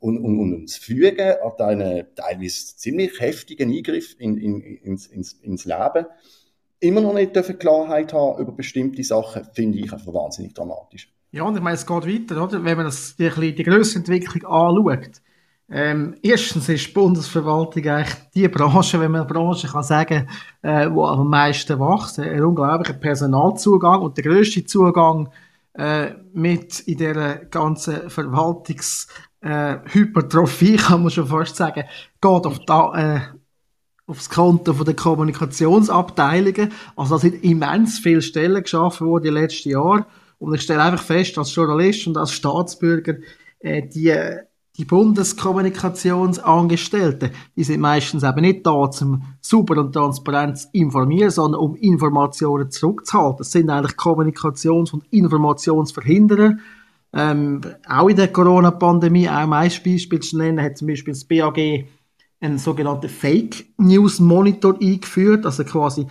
und, 0.00 0.18
und, 0.18 0.38
und 0.38 0.54
uns 0.54 0.76
fügen 0.76 1.36
an 1.42 1.52
einen 1.58 2.06
teilweise 2.14 2.76
ziemlich 2.76 3.20
heftigen 3.20 3.70
Eingriff 3.70 4.16
in, 4.18 4.38
in, 4.38 4.60
ins, 4.60 5.06
ins, 5.06 5.34
ins 5.34 5.64
Leben, 5.66 6.06
immer 6.80 7.00
noch 7.00 7.14
nicht 7.14 7.32
Klarheit 7.58 8.12
haben 8.12 8.40
über 8.40 8.52
bestimmte 8.52 9.02
Sachen, 9.04 9.44
finde 9.52 9.78
ich 9.78 9.92
einfach 9.92 10.12
wahnsinnig 10.12 10.54
dramatisch. 10.54 11.12
Ja, 11.36 11.42
und 11.42 11.54
ich 11.54 11.62
meine, 11.62 11.74
es 11.74 11.84
geht 11.84 12.06
weiter, 12.06 12.42
oder? 12.42 12.64
Wenn 12.64 12.78
man 12.78 12.86
das, 12.86 13.14
die, 13.14 13.54
die 13.54 13.62
grösste 13.62 13.98
Entwicklung 13.98 14.50
anschaut. 14.50 15.20
Ähm, 15.68 16.14
erstens 16.22 16.70
ist 16.70 16.86
die 16.86 16.92
Bundesverwaltung 16.92 17.86
eigentlich 17.86 18.16
die 18.34 18.48
Branche, 18.48 18.98
wenn 19.00 19.10
man 19.10 19.26
Branche 19.26 19.68
kann 19.68 19.82
sagen, 19.82 20.30
äh, 20.62 20.88
wo 20.90 21.04
am 21.04 21.28
meisten 21.28 21.78
wächst. 21.78 22.18
Ein 22.18 22.42
unglaublicher 22.42 22.94
Personalzugang 22.94 24.00
und 24.00 24.16
der 24.16 24.24
grösste 24.24 24.64
Zugang 24.64 25.28
äh, 25.74 26.12
mit 26.32 26.80
in 26.80 26.96
dieser 26.96 27.36
ganzen 27.36 28.08
Verwaltungshypertrophie, 28.08 30.74
äh, 30.74 30.78
kann 30.78 31.02
man 31.02 31.10
schon 31.10 31.26
fast 31.26 31.56
sagen, 31.56 31.84
geht 32.18 32.46
auf 32.46 32.60
da, 32.64 32.94
äh, 32.94 33.20
aufs 34.06 34.30
Konto 34.30 34.72
von 34.72 34.86
der 34.86 34.96
Kommunikationsabteilungen. 34.96 36.72
Also 36.96 37.16
da 37.16 37.20
sind 37.20 37.44
immens 37.44 37.98
viele 37.98 38.22
Stellen 38.22 38.62
geschaffen 38.62 39.06
worden 39.06 39.24
die 39.24 39.30
letzten 39.30 39.68
Jahre. 39.68 40.06
Und 40.38 40.54
ich 40.54 40.62
stelle 40.62 40.82
einfach 40.82 41.04
fest, 41.04 41.36
als 41.38 41.54
Journalist 41.54 42.06
und 42.06 42.16
als 42.16 42.32
Staatsbürger, 42.32 43.16
äh, 43.60 43.82
die, 43.88 44.14
die 44.76 44.84
Bundeskommunikationsangestellten, 44.84 47.30
die 47.56 47.64
sind 47.64 47.80
meistens 47.80 48.22
eben 48.22 48.42
nicht 48.42 48.64
da, 48.66 48.72
um 48.72 49.22
super 49.40 49.78
und 49.78 49.92
transparent 49.92 50.58
zu 50.58 50.68
informieren, 50.72 51.30
sondern 51.30 51.60
um 51.60 51.74
Informationen 51.76 52.70
zurückzuhalten. 52.70 53.38
Das 53.38 53.52
sind 53.52 53.70
eigentlich 53.70 53.96
Kommunikations- 53.96 54.92
und 54.92 55.04
Informationsverhinderer. 55.10 56.56
Ähm, 57.14 57.60
auch 57.88 58.08
in 58.08 58.16
der 58.16 58.28
Corona-Pandemie, 58.28 59.28
auch 59.28 59.34
ein 59.34 59.50
Beispiel 59.50 60.20
zu 60.20 60.36
nennen, 60.36 60.60
hat 60.60 60.76
zum 60.76 60.88
Beispiel 60.88 61.14
das 61.14 61.24
BAG 61.24 61.86
einen 62.40 62.58
sogenannten 62.58 63.08
Fake 63.08 63.66
News 63.78 64.20
Monitor 64.20 64.76
eingeführt, 64.80 65.46
also 65.46 65.64
quasi 65.64 66.06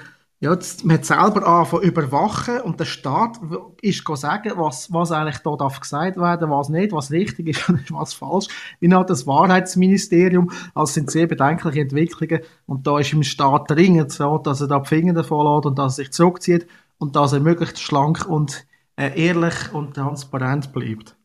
ja, 0.46 0.58
man 0.84 0.98
hat 0.98 1.06
selber 1.06 1.48
angefangen 1.48 1.84
überwachen 1.84 2.62
und 2.62 2.80
der 2.80 2.86
Staat 2.86 3.40
ist 3.82 4.08
sagen, 4.16 4.54
was, 4.56 4.94
was 4.94 5.12
eigentlich 5.12 5.40
da 5.40 5.56
gesagt 5.68 6.18
werden, 6.18 6.50
was 6.50 6.70
nicht, 6.70 6.92
was 6.92 7.12
richtig 7.12 7.48
ist 7.50 7.68
und 7.70 7.92
was 7.92 8.14
falsch. 8.14 8.48
Wie 8.80 8.94
hat 8.94 9.10
das 9.10 9.26
Wahrheitsministerium, 9.26 10.52
also 10.76 10.94
sind 10.94 11.10
sehr 11.10 11.26
bedenkliche 11.26 11.82
Entwicklungen 11.82 12.42
und 12.68 12.86
da 12.86 13.00
ist 13.00 13.14
im 13.14 13.24
Staat 13.24 13.72
dringend 13.72 14.12
so, 14.12 14.38
dass 14.38 14.62
er 14.62 14.68
da 14.68 14.80
die 14.80 14.88
Finger 14.88 15.14
davon 15.14 15.48
lässt 15.48 15.66
und 15.66 15.80
dass 15.80 15.94
er 15.94 16.04
sich 16.04 16.12
zurückzieht 16.12 16.68
und 17.00 17.16
dass 17.16 17.34
er 17.34 17.40
möglichst 17.40 17.82
schlank 17.82 18.26
und 18.28 18.68
äh, 18.98 19.20
ehrlich 19.20 19.74
und 19.74 19.96
transparent 19.96 20.74
bleibt. 20.74 21.18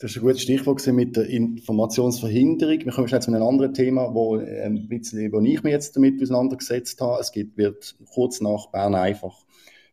Das 0.00 0.12
ist 0.12 0.18
ein 0.18 0.22
gutes 0.22 0.42
Stichwort 0.42 0.86
mit 0.86 1.16
der 1.16 1.26
Informationsverhinderung. 1.26 2.84
Wir 2.84 2.92
kommen 2.92 3.08
jetzt 3.08 3.24
zu 3.24 3.32
einem 3.32 3.42
anderen 3.42 3.74
Thema, 3.74 4.14
wo, 4.14 4.36
äh, 4.36 4.62
ein 4.62 4.86
bisschen, 4.86 5.32
wo 5.32 5.40
ich 5.40 5.64
mich 5.64 5.72
jetzt 5.72 5.96
damit 5.96 6.22
auseinandergesetzt 6.22 7.00
habe. 7.00 7.20
Es 7.20 7.32
gibt, 7.32 7.58
wird 7.58 7.96
kurz 8.14 8.40
nach 8.40 8.68
Bern 8.70 8.94
einfach 8.94 9.44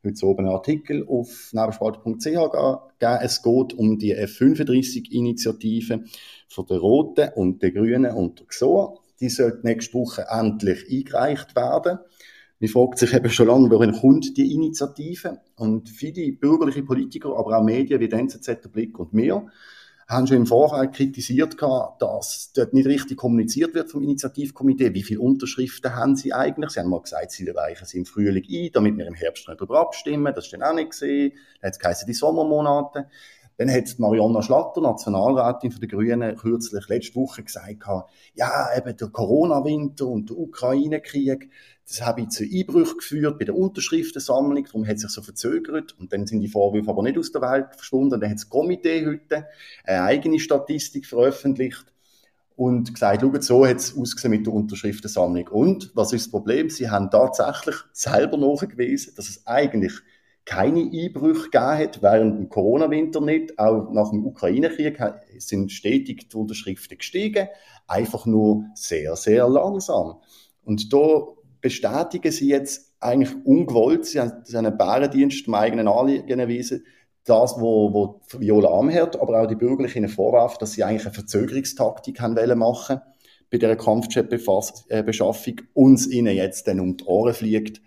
heute 0.03 0.25
oben 0.27 0.45
einen 0.45 0.53
Artikel 0.53 1.07
auf 1.07 1.49
nebenspalte.ch 1.53 2.23
geben. 2.23 3.17
Es 3.19 3.41
geht 3.41 3.73
um 3.73 3.97
die 3.97 4.15
F35-Initiative 4.15 6.03
von 6.49 6.65
der 6.67 6.77
Roten 6.77 7.29
und 7.33 7.63
der 7.63 7.71
Grünen 7.71 8.13
und 8.13 8.41
der 8.41 8.45
GSOA. 8.45 8.99
Die 9.19 9.29
sollte 9.29 9.65
nächste 9.65 9.95
Woche 9.95 10.27
endlich 10.29 10.85
eingereicht 10.87 11.55
werden. 11.55 11.97
Man 12.59 12.69
fragt 12.69 12.99
sich 12.99 13.11
eben 13.11 13.31
schon 13.31 13.47
lange, 13.47 13.71
wohin 13.71 13.93
kommt 13.93 14.37
die 14.37 14.53
Initiative? 14.53 15.39
Und 15.55 15.89
viele 15.89 16.31
bürgerliche 16.33 16.83
Politiker, 16.83 17.35
aber 17.35 17.57
auch 17.57 17.63
Medien 17.63 17.99
wie 17.99 18.07
die 18.07 18.15
NZZ, 18.15 18.71
Blick 18.71 18.99
und 18.99 19.11
mir, 19.11 19.47
haben 20.07 20.27
schon 20.27 20.37
im 20.37 20.45
Vorfeld 20.45 20.93
kritisiert, 20.93 21.57
dass 21.99 22.51
dort 22.53 22.73
nicht 22.73 22.85
richtig 22.85 23.17
kommuniziert 23.17 23.73
wird 23.73 23.89
vom 23.89 24.03
Initiativkomitee. 24.03 24.93
Wie 24.93 25.01
viele 25.01 25.19
Unterschriften 25.19 25.95
haben 25.95 26.15
sie 26.15 26.31
eigentlich? 26.31 26.71
Sie 26.71 26.79
haben 26.79 26.89
mal 26.89 27.01
gesagt, 27.01 27.31
sie 27.31 27.49
reichen 27.49 27.85
sie 27.85 27.97
im 27.97 28.05
Frühling 28.05 28.45
ein, 28.47 28.69
damit 28.71 28.97
wir 28.97 29.07
im 29.07 29.15
Herbst 29.15 29.47
nicht 29.47 29.59
darüber 29.59 29.79
abstimmen. 29.79 30.31
Das 30.35 30.45
ist 30.45 30.53
dann 30.53 30.61
auch 30.61 30.75
nicht 30.75 30.91
gesehen. 30.91 31.33
Dann 31.59 31.69
hat 31.69 31.73
es 31.73 31.79
geheißen, 31.79 32.05
die 32.05 32.13
Sommermonate. 32.13 33.07
Dann 33.57 33.71
hat 33.71 33.99
Marionna 33.99 34.41
Schlatter, 34.41 34.81
Nationalrätin 34.81 35.73
den 35.79 35.89
Grünen, 35.89 36.35
kürzlich 36.35 36.87
letzte 36.89 37.15
Woche 37.15 37.43
gesagt, 37.43 37.83
ja, 38.33 38.67
eben 38.77 38.97
der 38.97 39.07
Corona-Winter 39.07 40.07
und 40.07 40.29
der 40.29 40.37
Ukraine-Krieg, 40.37 41.49
das 41.87 42.01
habe 42.01 42.27
zu 42.27 42.43
Einbrüchen 42.43 42.97
geführt 42.97 43.39
bei 43.39 43.45
der 43.45 43.55
Unterschriftensammlung, 43.55 44.65
darum 44.65 44.85
hat 44.85 44.95
es 44.95 45.03
sich 45.03 45.11
so 45.11 45.21
verzögert 45.21 45.95
und 45.99 46.11
dann 46.11 46.27
sind 46.27 46.41
die 46.41 46.47
Vorwürfe 46.47 46.89
aber 46.89 47.03
nicht 47.03 47.17
aus 47.17 47.31
der 47.31 47.41
Welt 47.41 47.75
verschwunden. 47.75 48.19
Dann 48.19 48.29
hat 48.29 48.37
das 48.37 48.49
Komitee 48.49 49.05
heute 49.05 49.47
eine 49.85 50.01
eigene 50.01 50.39
Statistik 50.39 51.05
veröffentlicht 51.05 51.85
und 52.55 52.93
gesagt, 52.93 53.21
schaut, 53.21 53.43
so 53.43 53.65
hat 53.65 53.77
es 53.77 53.95
ausgesehen 53.97 54.31
mit 54.31 54.45
der 54.45 54.53
Unterschriftensammlung. 54.53 55.47
Und 55.49 55.91
was 55.93 56.13
ist 56.13 56.25
das 56.25 56.31
Problem? 56.31 56.69
Sie 56.69 56.89
haben 56.89 57.11
tatsächlich 57.11 57.75
selber 57.91 58.37
nachgewiesen, 58.37 59.13
dass 59.15 59.29
es 59.29 59.45
eigentlich 59.45 59.93
keine 60.45 60.81
Einbrüche 60.81 61.49
gegeben 61.49 61.77
hat, 61.77 62.01
während 62.03 62.37
dem 62.37 62.49
Corona-Winter 62.49 63.19
nicht. 63.19 63.57
Auch 63.57 63.91
nach 63.91 64.11
dem 64.11 64.25
Ukraine-Krieg 64.25 64.99
sind 65.39 65.71
stetig 65.71 66.29
die 66.29 66.37
Unterschriften 66.37 66.97
gestiegen, 66.97 67.47
einfach 67.87 68.25
nur 68.25 68.65
sehr, 68.75 69.15
sehr 69.15 69.49
langsam. 69.49 70.17
Und 70.63 70.93
da 70.93 71.23
bestätigen 71.61 72.31
sie 72.31 72.49
jetzt 72.49 72.93
eigentlich 72.99 73.35
ungewollt, 73.43 74.05
sie 74.05 74.19
haben 74.21 74.43
einen 74.53 74.77
Bärendienst 74.77 75.47
im 75.47 75.55
eigenen 75.55 75.87
Anliegen 75.87 76.39
erwiesen, 76.39 76.85
das, 77.23 77.59
wo, 77.59 77.91
wo 77.91 78.21
Viola 78.39 78.69
Amherd, 78.69 79.19
aber 79.19 79.41
auch 79.41 79.47
die 79.47 79.55
Bürgerlichen 79.55 80.07
vorwerfen, 80.07 80.57
dass 80.59 80.73
sie 80.73 80.83
eigentlich 80.83 81.05
eine 81.05 81.15
Verzögerungstaktik 81.15 82.21
haben 82.21 82.35
wollen 82.35 82.59
machen 82.59 83.01
bei 83.49 83.57
dieser 83.57 83.75
Kampfjet-Beschaffung, 83.75 85.61
uns 85.73 86.07
ihnen 86.07 86.35
jetzt 86.35 86.67
dann 86.67 86.79
um 86.79 86.97
die 86.97 87.03
Ohren 87.05 87.33
fliegt, 87.33 87.81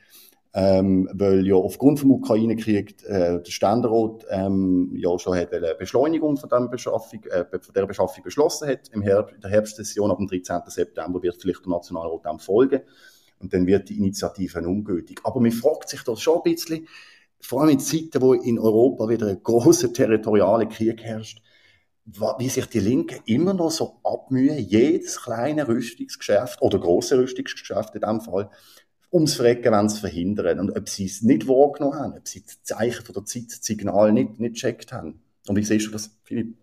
ähm, 0.61 1.09
weil 1.12 1.47
ja 1.47 1.55
aufgrund 1.55 2.00
vom 2.00 2.11
Ukraine-Krieg 2.11 3.05
äh, 3.05 3.41
der 3.41 3.50
Ständerat 3.50 4.27
ähm, 4.29 4.91
ja 4.97 5.17
schon 5.17 5.37
hat 5.37 5.53
eine 5.53 5.77
Beschleunigung 5.77 6.37
von, 6.37 6.49
dieser 6.49 6.67
Beschaffung, 6.67 7.23
äh, 7.27 7.45
von 7.45 7.73
dieser 7.73 7.87
Beschaffung 7.87 8.25
beschlossen 8.25 8.69
hat. 8.69 8.88
Im 8.91 9.03
Herbst, 9.03 9.37
in 9.37 9.41
der 9.41 9.50
Herbstsession 9.50 10.11
ab 10.11 10.19
dem 10.19 10.27
13. 10.27 10.62
September 10.67 11.23
wird 11.23 11.41
vielleicht 11.41 11.65
der 11.65 11.71
Nationalrat 11.71 12.25
dann 12.25 12.41
folgen 12.41 12.81
und 13.38 13.55
dann 13.55 13.69
wird 13.69 13.88
die 13.88 13.99
Initiative 13.99 14.59
ungültig. 14.67 15.21
Aber 15.23 15.38
man 15.38 15.53
fragt 15.53 15.91
sich 15.91 16.03
das 16.03 16.21
schon 16.21 16.38
ein 16.38 16.53
bisschen, 16.53 16.88
vor 17.41 17.61
allem 17.61 17.71
in 17.71 17.79
Zeiten, 17.79 18.21
wo 18.21 18.33
in 18.33 18.59
Europa 18.59 19.09
wieder 19.09 19.29
ein 19.29 19.41
großer 19.41 19.93
territorialer 19.93 20.67
Krieg 20.67 21.05
herrscht, 21.05 21.41
wie 22.05 22.49
sich 22.49 22.67
die 22.67 22.81
Linken 22.81 23.21
immer 23.27 23.55
noch 23.55 23.71
so 23.71 24.00
abmühen, 24.03 24.59
jedes 24.59 25.23
kleine 25.23 25.69
Rüstungsgeschäft 25.69 26.61
oder 26.62 26.81
große 26.81 27.17
Rüstungsgeschäft 27.17 27.95
in 27.95 28.00
dem 28.00 28.21
Fall 28.21 28.50
ums 29.12 29.35
Verrecken 29.35 29.73
wenn 29.73 29.88
zu 29.88 30.00
verhindern. 30.00 30.61
Und 30.61 30.77
ob 30.77 30.88
sie 30.88 31.07
es 31.07 31.23
nicht 31.23 31.49
wahrgenommen 31.49 31.99
haben, 31.99 32.12
ob 32.15 32.29
sie 32.29 32.41
die 32.41 32.62
Zeichen 32.62 33.05
von 33.05 33.15
der 33.15 33.25
Zeit, 33.25 33.45
das 33.49 33.65
Signal 33.65 34.12
nicht, 34.12 34.38
gecheckt 34.38 34.93
haben. 34.93 35.21
Und 35.47 35.57
wie 35.57 35.65
siehst 35.65 35.87
du 35.87 35.93
das, 35.93 36.11
Philipp? 36.25 36.55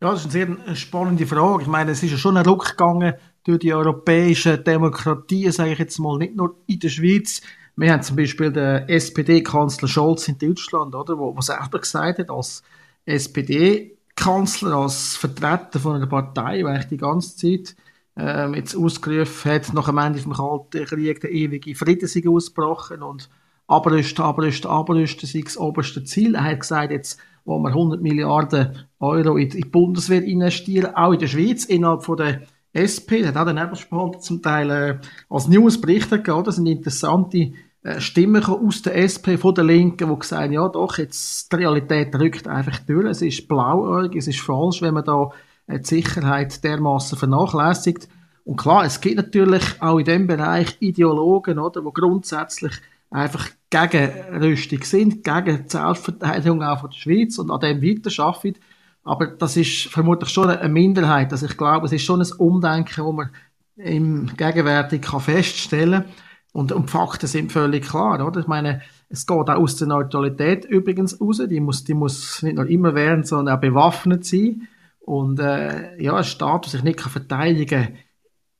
Ja, 0.00 0.10
das 0.10 0.26
ist 0.26 0.34
eine 0.34 0.56
sehr 0.66 0.76
spannende 0.76 1.26
Frage. 1.26 1.62
Ich 1.62 1.68
meine, 1.68 1.92
es 1.92 2.02
ist 2.02 2.10
ja 2.10 2.16
schon 2.16 2.36
ein 2.36 2.44
Ruck 2.44 2.70
gegangen 2.70 3.14
durch 3.44 3.60
die 3.60 3.72
europäischen 3.72 4.62
Demokratien, 4.64 5.52
sage 5.52 5.72
ich 5.72 5.78
jetzt 5.78 5.98
mal, 5.98 6.18
nicht 6.18 6.34
nur 6.34 6.56
in 6.66 6.80
der 6.80 6.88
Schweiz. 6.88 7.40
Wir 7.76 7.92
haben 7.92 8.02
zum 8.02 8.16
Beispiel 8.16 8.52
den 8.52 8.88
SPD-Kanzler 8.88 9.88
Scholz 9.88 10.26
in 10.26 10.38
Deutschland, 10.38 10.94
oder, 10.94 11.16
wo, 11.18 11.36
wo 11.36 11.40
selber 11.40 11.78
gesagt 11.78 12.18
hat, 12.18 12.30
als 12.30 12.64
SPD-Kanzler, 13.06 14.74
als 14.74 15.16
Vertreter 15.16 15.78
von 15.78 15.96
einer 15.96 16.06
Partei, 16.06 16.64
weil 16.64 16.80
ich 16.80 16.86
die 16.86 16.96
ganze 16.96 17.36
Zeit 17.36 17.76
ähm, 18.16 18.54
jetzt 18.54 18.76
ausgerufen 18.76 19.52
hat, 19.52 19.72
nach 19.72 19.86
dem 19.86 19.98
Ende 19.98 20.20
des 20.20 20.36
Kalten 20.36 20.84
Krieg 20.84 21.20
der 21.20 21.32
ewige 21.32 21.74
Frieden 21.74 22.08
sei 22.08 22.22
ausgebrochen 22.28 23.02
und 23.02 23.30
abrüsten, 23.66 24.24
abrüsten, 24.24 24.70
abrüsten 24.70 25.28
sei 25.28 25.40
das 25.44 25.56
oberste 25.56 26.04
Ziel. 26.04 26.34
Er 26.34 26.44
hat 26.44 26.60
gesagt, 26.60 26.90
jetzt 26.90 27.20
wo 27.44 27.58
wir 27.58 27.70
100 27.70 28.00
Milliarden 28.00 28.86
Euro 29.00 29.36
in 29.36 29.48
die 29.48 29.60
Bundeswehr 29.62 30.22
investieren, 30.22 30.94
auch 30.94 31.12
in 31.12 31.18
der 31.18 31.26
Schweiz, 31.26 31.64
innerhalb 31.64 32.04
von 32.04 32.16
der 32.16 32.42
SP, 32.72 33.26
hat 33.26 33.36
auch 33.36 33.44
der 33.44 33.54
Nebelspalt 33.54 34.22
zum 34.22 34.42
Teil 34.42 34.70
äh, 34.70 34.98
als 35.28 35.48
News 35.48 35.80
berichtet, 35.80 36.26
das 36.28 36.56
sind 36.56 36.66
interessante 36.66 37.52
äh, 37.82 38.00
Stimmen 38.00 38.44
aus 38.44 38.82
der 38.82 38.96
SP, 39.02 39.36
von 39.36 39.54
der 39.54 39.64
Linken, 39.64 40.08
die 40.08 40.18
gesagt 40.18 40.42
haben, 40.42 40.52
ja 40.52 40.68
doch, 40.68 40.98
jetzt 40.98 41.52
die 41.52 41.56
Realität 41.56 42.14
rückt 42.14 42.46
einfach 42.46 42.78
durch, 42.78 43.06
es 43.06 43.22
ist 43.22 43.48
blauäugig, 43.48 44.18
es 44.18 44.28
ist 44.28 44.40
falsch, 44.40 44.80
wenn 44.82 44.94
man 44.94 45.04
da 45.04 45.30
die 45.68 45.84
Sicherheit 45.84 46.62
dermaßen 46.64 47.18
vernachlässigt. 47.18 48.08
Und 48.44 48.56
klar, 48.56 48.84
es 48.84 49.00
gibt 49.00 49.16
natürlich 49.16 49.80
auch 49.80 49.98
in 49.98 50.04
dem 50.04 50.26
Bereich 50.26 50.76
Ideologen, 50.80 51.58
oder, 51.58 51.84
wo 51.84 51.92
grundsätzlich 51.92 52.72
einfach 53.10 53.48
gegen 53.70 54.10
Rüstung 54.42 54.82
sind, 54.82 55.24
gegen 55.24 55.64
die 55.64 55.70
Selbstverteidigung 55.70 56.62
auch 56.62 56.80
von 56.80 56.90
der 56.90 56.96
Schweiz 56.96 57.38
und 57.38 57.50
an 57.50 57.60
dem 57.60 57.82
weiterarbeiten. 57.82 58.60
Aber 59.04 59.26
das 59.26 59.56
ist 59.56 59.88
vermutlich 59.88 60.30
schon 60.30 60.48
eine 60.48 60.68
Minderheit. 60.68 61.32
Also 61.32 61.46
ich 61.46 61.56
glaube, 61.56 61.86
es 61.86 61.92
ist 61.92 62.02
schon 62.02 62.20
ein 62.20 62.32
Umdenken, 62.38 63.04
wo 63.04 63.12
man 63.12 63.30
im 63.76 64.30
Gegenwärtig 64.36 65.02
kann 65.02 65.20
feststellen 65.20 66.04
und, 66.52 66.70
und 66.70 66.88
die 66.88 66.92
Fakten 66.92 67.26
sind 67.26 67.50
völlig 67.50 67.88
klar, 67.88 68.24
oder? 68.24 68.40
Ich 68.40 68.46
meine, 68.46 68.82
es 69.08 69.26
geht 69.26 69.36
auch 69.36 69.48
aus 69.48 69.76
der 69.76 69.88
Neutralität 69.88 70.64
übrigens 70.66 71.20
raus. 71.20 71.40
Die 71.48 71.60
muss, 71.60 71.84
die 71.84 71.94
muss 71.94 72.42
nicht 72.42 72.56
nur 72.56 72.68
immer 72.68 72.94
werden, 72.94 73.24
sondern 73.24 73.56
auch 73.56 73.60
bewaffnet 73.60 74.24
sein. 74.24 74.68
Und 75.04 75.40
äh, 75.40 76.00
ja, 76.02 76.14
ein 76.14 76.24
Staat, 76.24 76.64
der 76.64 76.70
sich 76.70 76.82
nicht 76.82 77.00
verteidigen 77.00 77.84
kann, 77.84 77.96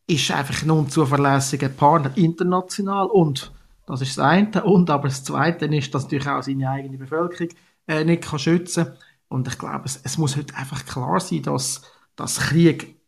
ist 0.07 0.31
einfach 0.31 0.63
ein 0.63 0.71
unzuverlässiger 0.71 1.69
Partner 1.69 2.13
international 2.17 3.07
und 3.07 3.53
das 3.87 4.01
ist 4.01 4.19
das 4.19 4.25
eine. 4.25 4.65
Und 4.65 4.91
aber 4.91 5.09
das 5.09 5.25
zweite 5.25 5.67
ist, 5.67 5.95
dass 5.95 6.05
natürlich 6.05 6.29
auch 6.29 6.43
seine 6.43 6.71
eigene 6.71 6.99
Bevölkerung 6.99 7.49
äh, 7.87 8.05
nicht 8.05 8.23
kann 8.23 8.39
schützen 8.39 8.85
kann. 8.85 8.97
Und 9.29 9.49
ich 9.49 9.59
glaube, 9.59 9.85
es, 9.87 10.01
es 10.03 10.19
muss 10.19 10.37
heute 10.37 10.55
einfach 10.57 10.85
klar 10.85 11.19
sein, 11.21 11.43
dass, 11.43 11.83
dass 12.17 12.39
Krieg 12.39 13.01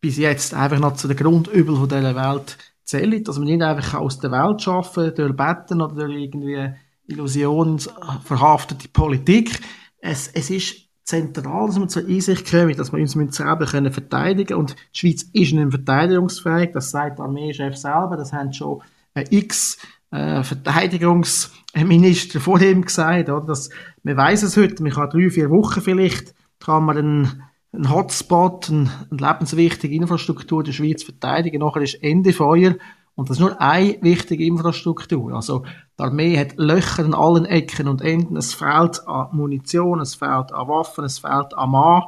bis 0.00 0.16
jetzt 0.16 0.54
einfach 0.54 0.78
noch 0.78 0.94
zu 0.94 1.08
den 1.08 1.16
Grundübel 1.16 1.76
von 1.76 1.88
dieser 1.88 2.14
Welt 2.14 2.56
zählt, 2.84 3.26
dass 3.26 3.38
man 3.38 3.46
nicht 3.46 3.62
einfach 3.62 4.00
aus 4.00 4.20
der 4.20 4.30
Welt 4.30 4.62
schaffen 4.62 5.14
durch 5.14 5.36
Betten 5.36 5.82
oder 5.82 5.94
durch 5.94 6.14
irgendwie 6.14 6.74
illusionsverhaftete 7.06 8.88
Politik. 8.88 9.60
Es, 9.98 10.28
es 10.28 10.50
ist 10.50 10.87
zentral, 11.08 11.66
dass 11.68 11.80
wir 11.80 11.88
zur 11.88 12.06
Einsicht 12.06 12.50
kommen, 12.50 12.76
dass 12.76 12.92
wir 12.92 13.00
uns 13.00 13.12
selber 13.34 13.64
können 13.64 13.90
verteidigen 13.90 14.48
können. 14.48 14.60
Und 14.60 14.76
die 14.94 14.98
Schweiz 14.98 15.22
ist 15.32 15.54
nicht 15.54 15.70
verteidigungsfähig, 15.70 16.72
das 16.72 16.90
sagt 16.90 17.18
der 17.18 17.24
Armeechef 17.24 17.76
selber, 17.76 18.18
das 18.18 18.34
haben 18.34 18.52
schon 18.52 18.82
äh, 19.14 19.24
x 19.30 19.78
äh, 20.10 20.42
Verteidigungsminister 20.42 22.40
vor 22.40 22.60
ihm 22.60 22.84
gesagt, 22.84 23.30
oder? 23.30 23.46
Dass, 23.46 23.70
man 24.02 24.18
weiß 24.18 24.42
es 24.42 24.58
heute, 24.58 24.82
man 24.82 24.92
kann 24.92 25.08
drei, 25.08 25.30
vier 25.30 25.48
Wochen 25.48 25.80
vielleicht, 25.80 26.34
kann 26.60 26.84
man 26.84 26.98
einen, 26.98 27.42
einen 27.72 27.90
Hotspot, 27.90 28.68
eine, 28.68 28.90
eine 29.10 29.18
lebenswichtige 29.18 29.94
Infrastruktur 29.94 30.62
der 30.62 30.72
Schweiz 30.72 31.04
verteidigen, 31.04 31.60
nachher 31.60 31.80
ist 31.80 32.02
Ende 32.02 32.34
Feuer 32.34 32.74
und 33.18 33.28
das 33.28 33.38
ist 33.38 33.40
nur 33.40 33.60
eine 33.60 33.98
wichtige 34.00 34.44
Infrastruktur. 34.44 35.32
Also, 35.32 35.64
die 35.98 36.02
Armee 36.04 36.38
hat 36.38 36.56
Löcher 36.56 37.04
an 37.04 37.14
allen 37.14 37.46
Ecken 37.46 37.88
und 37.88 38.00
Enden. 38.00 38.36
Es 38.36 38.54
fehlt 38.54 39.08
an 39.08 39.30
Munition, 39.32 39.98
es 39.98 40.14
fehlt 40.14 40.52
an 40.52 40.68
Waffen, 40.68 41.04
es 41.04 41.18
fehlt 41.18 41.52
an 41.52 41.70
Mann, 41.72 42.04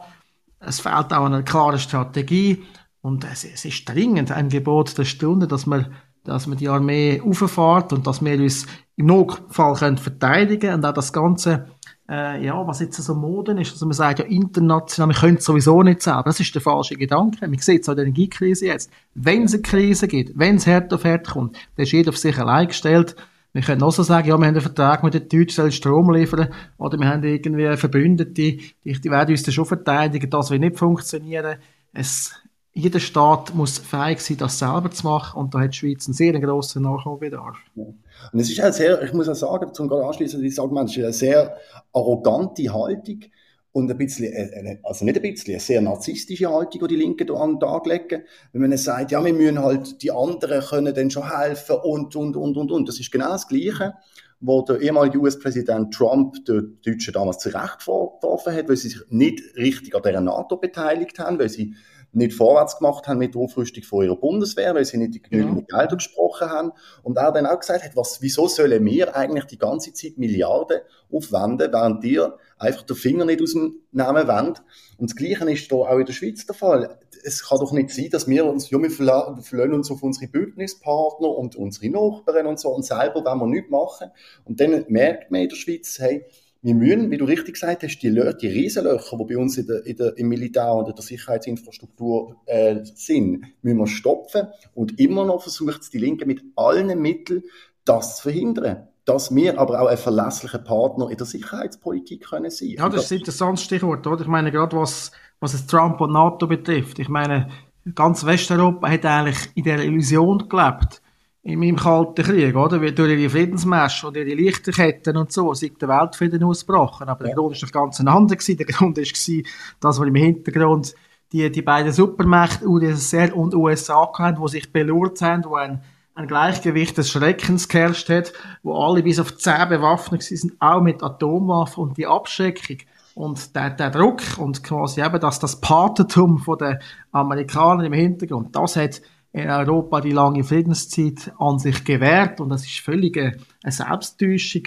es 0.61 0.79
fehlt 0.79 1.13
auch 1.13 1.25
an 1.25 1.35
einer 1.35 1.43
klaren 1.43 1.81
Strategie. 1.81 2.63
Und 3.01 3.25
es, 3.25 3.43
es 3.43 3.65
ist 3.65 3.89
dringend 3.89 4.31
ein 4.31 4.51
Gebot 4.51 4.97
der 4.97 5.05
Stunde, 5.05 5.49
dass 5.49 5.67
man 5.67 5.93
dass 6.23 6.47
man 6.47 6.59
die 6.59 6.69
Armee 6.69 7.21
auffahrt 7.21 7.93
und 7.93 8.07
dass 8.07 8.23
wir 8.25 8.39
uns 8.39 8.67
im 8.95 9.07
Notfall 9.07 9.75
können 9.75 9.97
verteidigen 9.97 10.75
und 10.75 10.85
auch 10.85 10.93
das 10.93 11.13
Ganze, 11.13 11.71
äh, 12.11 12.45
ja, 12.45 12.67
was 12.67 12.81
jetzt 12.81 13.01
so 13.01 13.15
Moden 13.15 13.59
ist, 13.59 13.71
also 13.71 13.87
man 13.87 13.93
sagt 13.93 14.19
ja 14.19 14.25
international, 14.25 15.15
wir 15.15 15.21
können 15.21 15.37
es 15.37 15.45
sowieso 15.45 15.83
nicht 15.85 16.03
selber, 16.03 16.25
das 16.25 16.41
ist 16.41 16.53
der 16.53 16.61
falsche 16.61 16.97
Gedanke. 16.97 17.47
Man 17.47 17.59
sieht 17.59 17.83
es 17.83 17.89
in 17.89 17.95
der 17.95 18.05
Energiekrise 18.05 18.67
jetzt. 18.67 18.91
Wenn 19.15 19.45
es 19.45 19.55
eine 19.55 19.63
Krise 19.63 20.09
gibt, 20.09 20.37
wenn 20.37 20.57
es 20.57 20.67
Herd 20.67 20.93
auf 20.93 21.05
Herd 21.05 21.29
kommt, 21.29 21.57
dann 21.77 21.85
ist 21.85 21.93
jeder 21.93 22.09
auf 22.09 22.19
sich 22.19 22.37
allein 22.37 22.67
gestellt. 22.67 23.15
Wir 23.53 23.63
können 23.63 23.83
auch 23.83 23.93
so 23.93 24.03
sagen, 24.03 24.29
ja, 24.29 24.37
wir 24.37 24.47
haben 24.47 24.55
einen 24.55 24.61
Vertrag 24.61 25.05
mit 25.05 25.15
den 25.15 25.29
Deutschen, 25.29 25.71
Strom 25.71 26.13
liefern, 26.13 26.49
oder 26.79 26.99
wir 26.99 27.09
haben 27.09 27.23
irgendwie 27.23 27.77
Verbündete, 27.77 28.33
die, 28.33 28.75
die 28.85 29.11
werden 29.11 29.31
uns 29.31 29.45
dann 29.45 29.55
schon 29.55 29.67
verteidigen, 29.67 30.31
das 30.31 30.51
will 30.51 30.59
nicht 30.59 30.79
funktionieren. 30.79 31.59
Es, 31.93 32.40
jeder 32.73 33.01
Staat 33.01 33.55
muss 33.55 33.79
fähig 33.79 34.21
sein, 34.21 34.37
das 34.37 34.59
selber 34.59 34.91
zu 34.91 35.07
machen, 35.07 35.41
und 35.41 35.55
da 35.55 35.61
hat 35.61 35.73
die 35.73 35.79
Schweiz 35.79 36.07
einen 36.07 36.15
sehr 36.15 36.39
grossen 36.39 36.83
Nachholbedarf. 36.83 37.57
Ja. 37.75 37.85
Und 38.33 38.41
es 38.41 38.51
ist 38.51 38.61
halt 38.61 38.75
sehr, 38.75 39.03
ich 39.03 39.13
muss 39.13 39.29
auch 39.29 39.35
sagen, 39.35 39.75
zum 39.75 39.89
gerade 39.89 40.07
anschließen, 40.07 40.41
Argument, 40.59 40.89
es 40.89 40.97
ist 40.97 41.03
eine 41.03 41.13
sehr 41.13 41.57
arrogante 41.93 42.73
Haltung, 42.73 43.25
und 43.73 43.91
ein 43.91 43.97
bisschen, 43.97 44.33
äh, 44.33 44.73
äh, 44.73 44.79
also 44.83 45.05
nicht 45.05 45.17
ein 45.17 45.23
bisschen, 45.23 45.55
eine 45.55 45.61
sehr 45.61 45.81
narzisstische 45.81 46.51
Haltung, 46.51 46.81
die 46.83 46.95
die 46.95 46.97
Linken 46.97 47.27
da 47.27 47.35
an 47.35 47.53
den 47.53 47.61
Tag 47.61 47.87
legen. 47.87 48.25
Wenn 48.53 48.63
man 48.63 48.77
sagt, 48.77 49.13
ja, 49.13 49.25
wir 49.25 49.33
müssen 49.33 49.63
halt, 49.63 50.03
die 50.03 50.11
anderen 50.11 50.61
können 50.61 50.95
dann 50.95 51.11
schon 51.11 51.31
helfen 51.31 51.77
und, 51.83 52.17
und, 52.17 52.37
und, 52.37 52.57
und, 52.57 52.71
und. 52.73 52.89
Das 52.89 52.99
ist 52.99 53.13
genau 53.13 53.29
das 53.29 53.47
Gleiche, 53.47 53.95
wo 54.41 54.63
der 54.63 54.81
ehemalige 54.81 55.19
US-Präsident 55.19 55.95
Trump 55.95 56.45
den 56.47 56.79
Deutschen 56.85 57.13
damals 57.13 57.39
zu 57.39 57.51
vorgeworfen 57.51 58.55
hat, 58.55 58.69
weil 58.69 58.77
sie 58.77 58.89
sich 58.89 59.01
nicht 59.09 59.41
richtig 59.57 59.95
an 59.95 60.03
der 60.03 60.21
NATO 60.21 60.57
beteiligt 60.57 61.19
haben, 61.19 61.39
weil 61.39 61.49
sie 61.49 61.75
nicht 62.13 62.33
vorwärts 62.35 62.79
gemacht 62.79 63.07
haben 63.07 63.19
mit 63.19 63.35
der 63.35 63.43
Aufrüstung 63.43 63.83
von 63.85 64.05
ihrer 64.05 64.17
Bundeswehr, 64.17 64.75
weil 64.75 64.85
sie 64.85 64.99
nicht 64.99 65.15
die 65.15 65.23
genügenden 65.23 65.67
ja. 65.69 65.79
Gelder 65.79 65.97
gesprochen 65.97 66.49
haben. 66.49 66.73
Und 67.03 67.17
er 67.17 67.33
dann 67.33 67.47
auch 67.47 67.61
gesagt 67.61 67.85
hat, 67.85 67.97
was, 67.97 68.21
wieso 68.21 68.49
sollen 68.49 68.85
wir 68.85 69.17
eigentlich 69.17 69.45
die 69.45 69.59
ganze 69.59 69.93
Zeit 69.93 70.19
Milliarden 70.19 70.81
aufwenden, 71.13 71.73
während 71.73 72.05
ihr 72.05 72.37
einfach 72.59 72.83
den 72.83 72.97
Finger 72.97 73.25
nicht 73.25 73.43
aus 73.43 73.53
dem 73.53 73.81
Namen 73.93 74.29
wendet. 74.29 74.63
Und 74.99 75.11
das 75.11 75.17
Gleiche 75.17 75.51
ist 75.51 75.71
da 75.71 75.77
auch 75.77 75.99
in 75.99 76.07
der 76.07 76.13
Schweiz 76.13 76.45
der 76.47 76.55
Fall. 76.55 76.99
Es 77.23 77.47
kann 77.47 77.59
doch 77.59 77.73
nicht 77.73 77.91
sein, 77.91 78.09
dass 78.11 78.29
wir 78.29 78.45
uns, 78.47 78.71
ja, 78.71 78.79
wir 78.79 78.91
verlassen 78.91 79.73
uns 79.73 79.91
auf 79.91 80.03
unsere 80.03 80.31
Bündnispartner 80.31 81.29
und 81.29 81.57
unsere 81.57 81.91
Nachbarn 81.91 82.47
und 82.47 82.59
so 82.59 82.71
und 82.71 82.85
selber 82.85 83.25
wollen 83.25 83.41
wir 83.41 83.47
nichts 83.47 83.71
machen. 83.71 84.11
Und 84.45 84.61
dann 84.61 84.85
merkt 84.89 85.31
man 85.31 85.43
in 85.43 85.49
der 85.49 85.57
Schweiz, 85.57 85.99
hey, 85.99 86.25
wir 86.63 86.75
müssen, 86.75 87.11
wie 87.11 87.17
du 87.17 87.25
richtig 87.25 87.55
gesagt 87.55 87.83
hast, 87.83 87.99
die, 88.01 88.11
die 88.11 88.49
Riesenlöcher, 88.49 89.17
die 89.17 89.35
bei 89.35 89.39
uns 89.39 89.57
in 89.57 89.67
der, 89.67 89.87
in 89.87 89.97
der, 89.97 90.19
im 90.19 90.29
Militär 90.29 90.73
und 90.75 90.89
in 90.89 90.95
der 90.95 91.03
Sicherheitsinfrastruktur 91.03 92.37
äh, 92.45 92.81
sind, 92.83 93.47
müssen 93.63 93.79
wir 93.79 93.87
stopfen. 93.87 94.49
Und 94.75 95.01
immer 95.01 95.25
noch 95.25 95.43
versucht 95.43 95.93
die 95.93 95.99
Linke 95.99 96.27
mit 96.27 96.43
allen 96.57 97.01
Mitteln, 97.01 97.45
das 97.85 98.17
zu 98.17 98.25
verhindern. 98.25 98.89
Dass 99.07 99.35
wir 99.35 99.59
aber 99.59 99.81
auch 99.81 99.87
ein 99.87 99.97
verlässlicher 99.97 100.59
Partner 100.59 101.11
in 101.11 101.17
der 101.17 101.27
Sicherheitspolitik 101.27 102.29
können 102.29 102.51
sein. 102.51 102.75
Ja, 102.77 102.89
das 102.91 103.05
ist 103.05 103.13
ein 103.13 103.19
interessantes 103.19 103.65
Stichwort, 103.65 104.07
oder? 104.07 104.21
Ich 104.21 104.29
meine, 104.29 104.53
gerade 104.53 104.77
was, 104.77 105.11
was 105.41 105.55
es 105.55 105.67
Trump 105.67 106.01
und 106.03 106.13
NATO 106.13 106.47
betrifft. 106.47 106.99
Ich 106.99 107.09
meine, 107.09 107.49
ganz 107.95 108.27
Westeuropa 108.27 108.91
hat 108.91 109.07
eigentlich 109.07 109.49
in 109.55 109.65
der 109.65 109.83
Illusion 109.83 110.47
gelebt, 110.47 111.01
in 111.43 111.59
meinem 111.59 111.77
Kalten 111.77 112.23
Krieg, 112.23 112.55
oder? 112.55 112.83
Wie 112.83 112.93
durch 112.93 113.19
ihre 113.19 113.31
Friedensmärsche 113.31 114.09
und 114.09 114.17
ihre 114.17 114.35
Lichterketten 114.35 115.17
und 115.17 115.33
so, 115.33 115.55
sind 115.55 115.81
der 115.81 115.89
Weltfrieden 115.89 116.45
ausgebrochen. 116.45 117.09
Aber 117.09 117.25
der 117.25 117.35
Grund 117.35 117.57
ist 117.57 117.63
noch 117.63 117.73
ganz 117.73 117.99
anderer 118.01 118.37
gewesen. 118.37 118.59
Der 118.59 118.67
Grund 118.67 118.99
war, 118.99 119.43
dass 119.81 120.01
wir 120.01 120.07
im 120.07 120.15
Hintergrund 120.15 120.95
die, 121.33 121.51
die 121.51 121.63
beiden 121.63 121.93
Supermächte, 121.93 122.67
UdSSR 122.67 123.35
und 123.35 123.55
USA 123.55 124.11
hatten, 124.19 124.43
die 124.43 124.49
sich 124.49 124.73
belurrt 124.73 125.23
haben, 125.23 125.45
wo 125.45 125.55
ein, 125.55 125.83
ein 126.15 126.27
Gleichgewicht 126.27 126.99
des 126.99 127.11
Schreckens 127.11 127.69
geherrscht 127.69 128.11
hat, 128.11 128.33
wo 128.63 128.75
alle 128.75 129.03
bis 129.03 129.21
auf 129.21 129.39
zehn 129.39 129.69
bewaffnet 129.69 130.23
sind, 130.23 130.53
auch 130.59 130.83
mit 130.83 131.03
Atomwaffen 131.03 131.85
und 131.85 131.97
die 131.97 132.07
Abschreckung 132.07 132.79
und 133.15 133.55
der, 133.55 133.71
der 133.71 133.91
Druck 133.91 134.23
und 134.39 134.63
quasi 134.63 135.03
eben 135.03 135.21
das, 135.21 135.39
das 135.39 135.61
Patentum 135.61 136.39
von 136.39 136.59
den 136.59 136.79
Amerikanern 137.13 137.87
im 137.87 137.93
Hintergrund, 137.93 138.55
das 138.55 138.77
hat 138.77 139.01
in 139.33 139.49
Europa 139.49 140.01
die 140.01 140.13
lange 140.13 140.45
Friedenszeit 140.45 141.33
an 141.39 141.59
sich 141.59 141.85
gewährt 141.85 142.41
und 142.41 142.49
das 142.49 142.65
ist 142.65 142.81
völlig 142.81 143.17
eine, 143.17 143.37
Selbsttäuschung, 143.71 144.63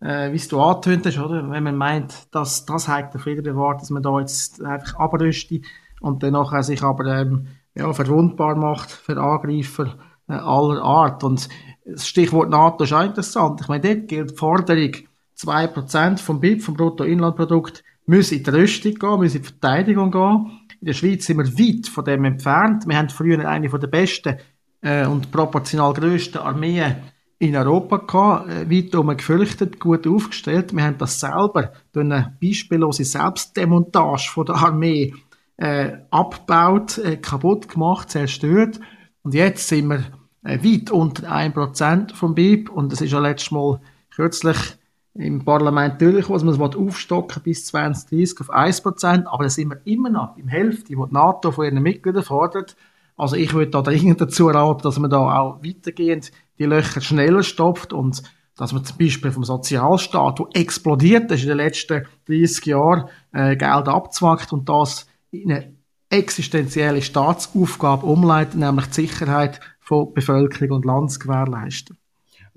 äh, 0.00 0.32
wie 0.32 0.36
es 0.36 0.48
du 0.48 0.60
angetönt 0.60 1.06
oder? 1.18 1.50
Wenn 1.50 1.64
man 1.64 1.76
meint, 1.76 2.34
dass 2.34 2.66
das 2.66 2.88
halt 2.88 3.14
der 3.14 3.20
Frieden 3.20 3.44
bewahrt, 3.44 3.80
dass 3.80 3.90
man 3.90 4.02
da 4.02 4.18
jetzt 4.18 4.62
einfach 4.62 4.98
abrüstet 4.98 5.64
und 6.00 6.22
dann 6.22 6.32
nachher 6.32 6.62
sich 6.62 6.82
aber 6.82 7.06
ähm, 7.06 7.48
ja, 7.74 7.92
verwundbar 7.92 8.56
macht 8.56 8.90
für 8.90 9.16
Angreifer 9.16 9.96
äh, 10.28 10.32
aller 10.32 10.82
Art. 10.82 11.22
Und 11.24 11.48
das 11.84 12.06
Stichwort 12.06 12.50
NATO 12.50 12.84
ist 12.84 12.92
auch 12.92 13.04
interessant. 13.04 13.60
Ich 13.60 13.68
meine, 13.68 13.82
dort 13.82 14.08
gilt 14.08 14.30
die 14.32 14.36
Forderung, 14.36 14.92
2% 15.38 16.18
vom 16.18 16.40
BIP, 16.40 16.62
vom 16.62 16.74
Bruttoinlandprodukt, 16.74 17.84
müssen 18.06 18.38
in 18.38 18.44
die 18.44 18.50
Rüstung 18.50 18.94
gehen, 18.94 19.20
müssen 19.20 19.36
in 19.36 19.42
die 19.42 19.48
Verteidigung 19.48 20.10
gehen. 20.10 20.67
In 20.80 20.86
der 20.86 20.92
Schweiz 20.92 21.26
sind 21.26 21.38
wir 21.38 21.58
weit 21.58 21.88
von 21.88 22.04
dem 22.04 22.24
entfernt. 22.24 22.86
Wir 22.86 22.96
haben 22.96 23.08
früher 23.08 23.48
eine 23.48 23.68
der 23.68 23.86
besten 23.88 24.36
äh, 24.80 25.06
und 25.06 25.30
proportional 25.30 25.92
grössten 25.92 26.38
Armeen 26.38 26.96
in 27.38 27.56
Europa 27.56 27.98
gehabt, 27.98 28.48
äh, 28.48 28.70
weit 28.70 28.94
um 28.94 29.08
gefürchtet, 29.16 29.80
gut 29.80 30.06
aufgestellt. 30.06 30.74
Wir 30.74 30.84
haben 30.84 30.98
das 30.98 31.20
selber 31.20 31.72
durch 31.92 32.04
eine 32.04 32.36
beispiellose 32.40 33.04
Selbstdemontage 33.04 34.30
von 34.30 34.46
der 34.46 34.56
Armee 34.56 35.14
äh, 35.56 35.98
abgebaut, 36.10 36.98
äh, 36.98 37.16
kaputt 37.16 37.68
gemacht, 37.68 38.10
zerstört. 38.10 38.80
Und 39.22 39.34
jetzt 39.34 39.68
sind 39.68 39.88
wir 39.88 40.04
äh, 40.44 40.58
weit 40.62 40.90
unter 40.90 41.30
1% 41.30 42.14
vom 42.14 42.34
BIP 42.34 42.70
und 42.70 42.92
das 42.92 43.00
ist 43.00 43.12
ja 43.12 43.18
letztes 43.18 43.50
Mal 43.50 43.80
kürzlich 44.10 44.77
im 45.18 45.44
Parlament 45.44 46.00
durch, 46.00 46.30
was 46.30 46.44
man 46.44 46.54
es 46.54 46.76
aufstocken 46.76 47.42
bis 47.42 47.66
2030 47.66 48.40
auf 48.40 48.50
1%, 48.50 49.26
aber 49.26 49.44
da 49.44 49.50
sind 49.50 49.70
wir 49.70 49.80
immer 49.84 50.10
noch 50.10 50.36
im 50.36 50.48
Hälfte, 50.48 50.96
wo 50.96 51.06
die 51.06 51.14
NATO 51.14 51.50
von 51.50 51.64
ihren 51.64 51.82
Mitgliedern 51.82 52.22
fordert. 52.22 52.76
Also 53.16 53.34
ich 53.34 53.52
würde 53.52 53.72
da 53.72 53.82
dringend 53.82 54.20
dazu 54.20 54.46
raten, 54.46 54.82
dass 54.82 54.98
man 54.98 55.10
da 55.10 55.18
auch 55.18 55.62
weitergehend 55.62 56.30
die 56.58 56.66
Löcher 56.66 57.00
schneller 57.00 57.42
stopft 57.42 57.92
und 57.92 58.22
dass 58.56 58.72
man 58.72 58.84
zum 58.84 58.96
Beispiel 58.98 59.32
vom 59.32 59.44
Sozialstaat, 59.44 60.38
der 60.38 60.46
explodiert 60.54 61.30
ist 61.30 61.42
in 61.42 61.48
den 61.48 61.58
letzten 61.58 62.06
30 62.26 62.66
Jahren, 62.66 63.08
äh, 63.32 63.56
Geld 63.56 63.88
abzwackt 63.88 64.52
und 64.52 64.68
das 64.68 65.06
in 65.30 65.50
eine 65.50 65.74
existenzielle 66.10 67.02
Staatsaufgabe 67.02 68.06
umleitet, 68.06 68.54
nämlich 68.54 68.86
die 68.86 69.06
Sicherheit 69.06 69.60
von 69.80 70.12
Bevölkerung 70.14 70.76
und 70.76 70.84
Land 70.84 71.12
zu 71.12 71.18
gewährleisten. 71.18 71.97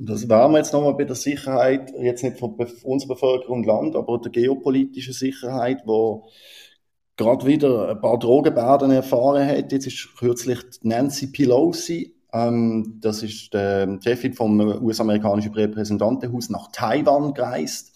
Und 0.02 0.10
das 0.10 0.28
wären 0.28 0.52
wir 0.52 0.58
jetzt 0.58 0.74
nochmal 0.74 0.96
bei 0.96 1.04
der 1.04 1.16
Sicherheit, 1.16 1.94
jetzt 1.96 2.24
nicht 2.24 2.40
von 2.40 2.56
unserer 2.82 3.14
Bevölkerung 3.14 3.64
Land, 3.64 3.96
aber 3.96 4.18
der 4.18 4.32
geopolitischen 4.32 5.14
Sicherheit, 5.14 5.84
wo 5.86 6.28
gerade 7.18 7.46
wieder 7.46 7.90
ein 7.90 8.02
paar 8.02 8.18
Drogenbärden 8.18 8.90
erfahren 8.90 9.48
hat. 9.48 9.72
Jetzt 9.72 9.86
ist 9.86 10.10
kürzlich 10.18 10.58
Nancy 10.82 11.28
Pelosi, 11.28 12.16
ähm, 12.34 12.98
das 13.00 13.22
ist 13.22 13.54
die 13.54 14.00
Chefin 14.02 14.34
vom 14.34 14.60
US-amerikanischen 14.84 15.54
Repräsentantenhaus, 15.54 16.50
nach 16.50 16.72
Taiwan 16.72 17.36
gereist. 17.36 17.92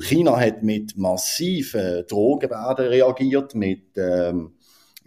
China 0.00 0.40
hat 0.40 0.64
mit 0.64 0.96
massiven 0.96 2.04
Drogenbärden 2.08 2.88
reagiert, 2.88 3.54
mit 3.54 3.96
ähm, 3.96 4.55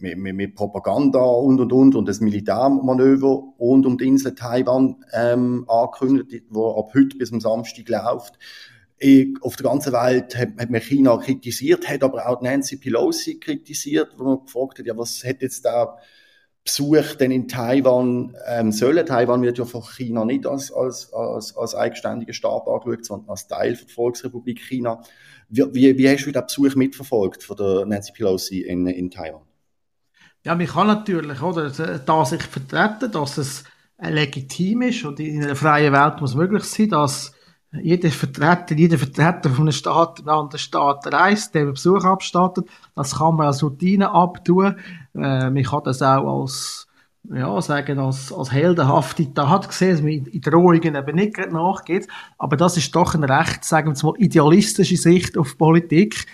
mit, 0.01 0.17
mit, 0.17 0.55
Propaganda 0.55 1.19
und 1.19 1.59
und 1.59 1.71
und 1.71 1.95
und 1.95 2.07
das 2.07 2.19
Militärmanöver 2.19 3.43
rund 3.59 3.85
um 3.85 3.97
die 3.97 4.07
Insel 4.07 4.35
Taiwan 4.35 5.03
ähm, 5.13 5.65
angekündigt, 5.67 6.45
wo 6.49 6.71
ab 6.79 6.91
heute 6.95 7.17
bis 7.17 7.31
am 7.31 7.39
Samstag 7.39 7.89
läuft. 7.89 8.39
Ich, 8.97 9.29
auf 9.41 9.55
der 9.55 9.65
ganzen 9.65 9.93
Welt 9.93 10.37
hat, 10.37 10.49
hat 10.59 10.69
man 10.69 10.81
China 10.81 11.17
kritisiert, 11.17 11.87
hat 11.87 12.03
aber 12.03 12.27
auch 12.27 12.41
Nancy 12.41 12.77
Pelosi 12.77 13.39
kritisiert, 13.39 14.09
wo 14.17 14.23
man 14.25 14.45
gefragt 14.45 14.79
hat, 14.79 14.85
ja, 14.85 14.97
was 14.97 15.23
hat 15.23 15.41
jetzt 15.41 15.63
der 15.63 15.97
Besuch 16.63 17.15
denn 17.15 17.31
in 17.31 17.47
Taiwan 17.47 18.35
ähm, 18.47 18.71
sollen? 18.71 19.05
Taiwan 19.05 19.41
wird 19.41 19.57
ja 19.57 19.65
von 19.65 19.81
China 19.81 20.25
nicht 20.25 20.45
als, 20.45 20.71
als, 20.71 21.13
als, 21.13 21.55
als 21.55 21.75
eigenständiger 21.75 22.33
Staat 22.33 22.67
angeschaut, 22.67 23.05
sondern 23.05 23.29
als 23.29 23.47
Teil 23.47 23.75
der 23.75 23.87
Volksrepublik 23.87 24.59
China. 24.59 25.01
Wie, 25.47 25.63
wie, 25.73 25.97
wie 25.97 26.09
hast 26.09 26.25
du 26.25 26.31
den 26.31 26.45
Besuch 26.45 26.75
mitverfolgt 26.75 27.43
von 27.43 27.57
der 27.57 27.85
Nancy 27.85 28.11
Pelosi 28.11 28.61
in, 28.61 28.85
in 28.85 29.09
Taiwan? 29.09 29.48
Ja, 30.45 30.55
man 30.55 30.67
kann 30.67 30.87
natürlich, 30.87 31.41
oder, 31.41 31.69
da 31.69 32.25
sich 32.25 32.43
vertreten, 32.43 33.11
dass 33.11 33.37
es 33.37 33.63
legitim 34.01 34.83
ist 34.83 35.03
und 35.03 35.19
in 35.19 35.43
einer 35.43 35.55
freien 35.55 35.93
Welt 35.93 36.21
muss 36.21 36.35
möglich 36.35 36.63
sein, 36.63 36.89
dass 36.89 37.33
jeder 37.71 38.09
Vertreter, 38.09 38.73
jeder 38.75 38.97
Vertreter 38.97 39.49
von 39.49 39.65
einem 39.65 39.73
Staat 39.73 40.19
in 40.19 40.27
einen 40.27 40.39
anderen 40.39 40.59
Staat 40.59 41.13
reist, 41.13 41.53
der 41.53 41.65
Besuch 41.65 42.03
abstattet. 42.03 42.67
Das 42.95 43.17
kann 43.17 43.35
man 43.35 43.47
als 43.47 43.61
Routine 43.61 44.11
abtun. 44.11 44.75
Äh, 45.13 45.49
man 45.49 45.63
kann 45.63 45.83
das 45.83 46.01
auch 46.01 46.41
als, 46.41 46.87
ja, 47.31 47.61
sagen, 47.61 47.99
als, 47.99 48.33
als 48.33 48.51
heldenhafte 48.51 49.31
Tat 49.33 49.71
sehen, 49.71 49.91
dass 49.91 50.01
man 50.01 50.11
in 50.11 50.41
Drohungen 50.41 50.95
eben 50.95 51.15
nicht 51.15 51.37
nachgeht. 51.51 52.07
Aber 52.39 52.57
das 52.57 52.77
ist 52.77 52.95
doch 52.95 53.13
eine 53.13 53.29
recht, 53.29 53.63
sagen 53.63 53.95
wir 53.95 54.05
mal, 54.05 54.19
idealistische 54.19 54.97
Sicht 54.97 55.37
auf 55.37 55.57
Politik. 55.57 56.25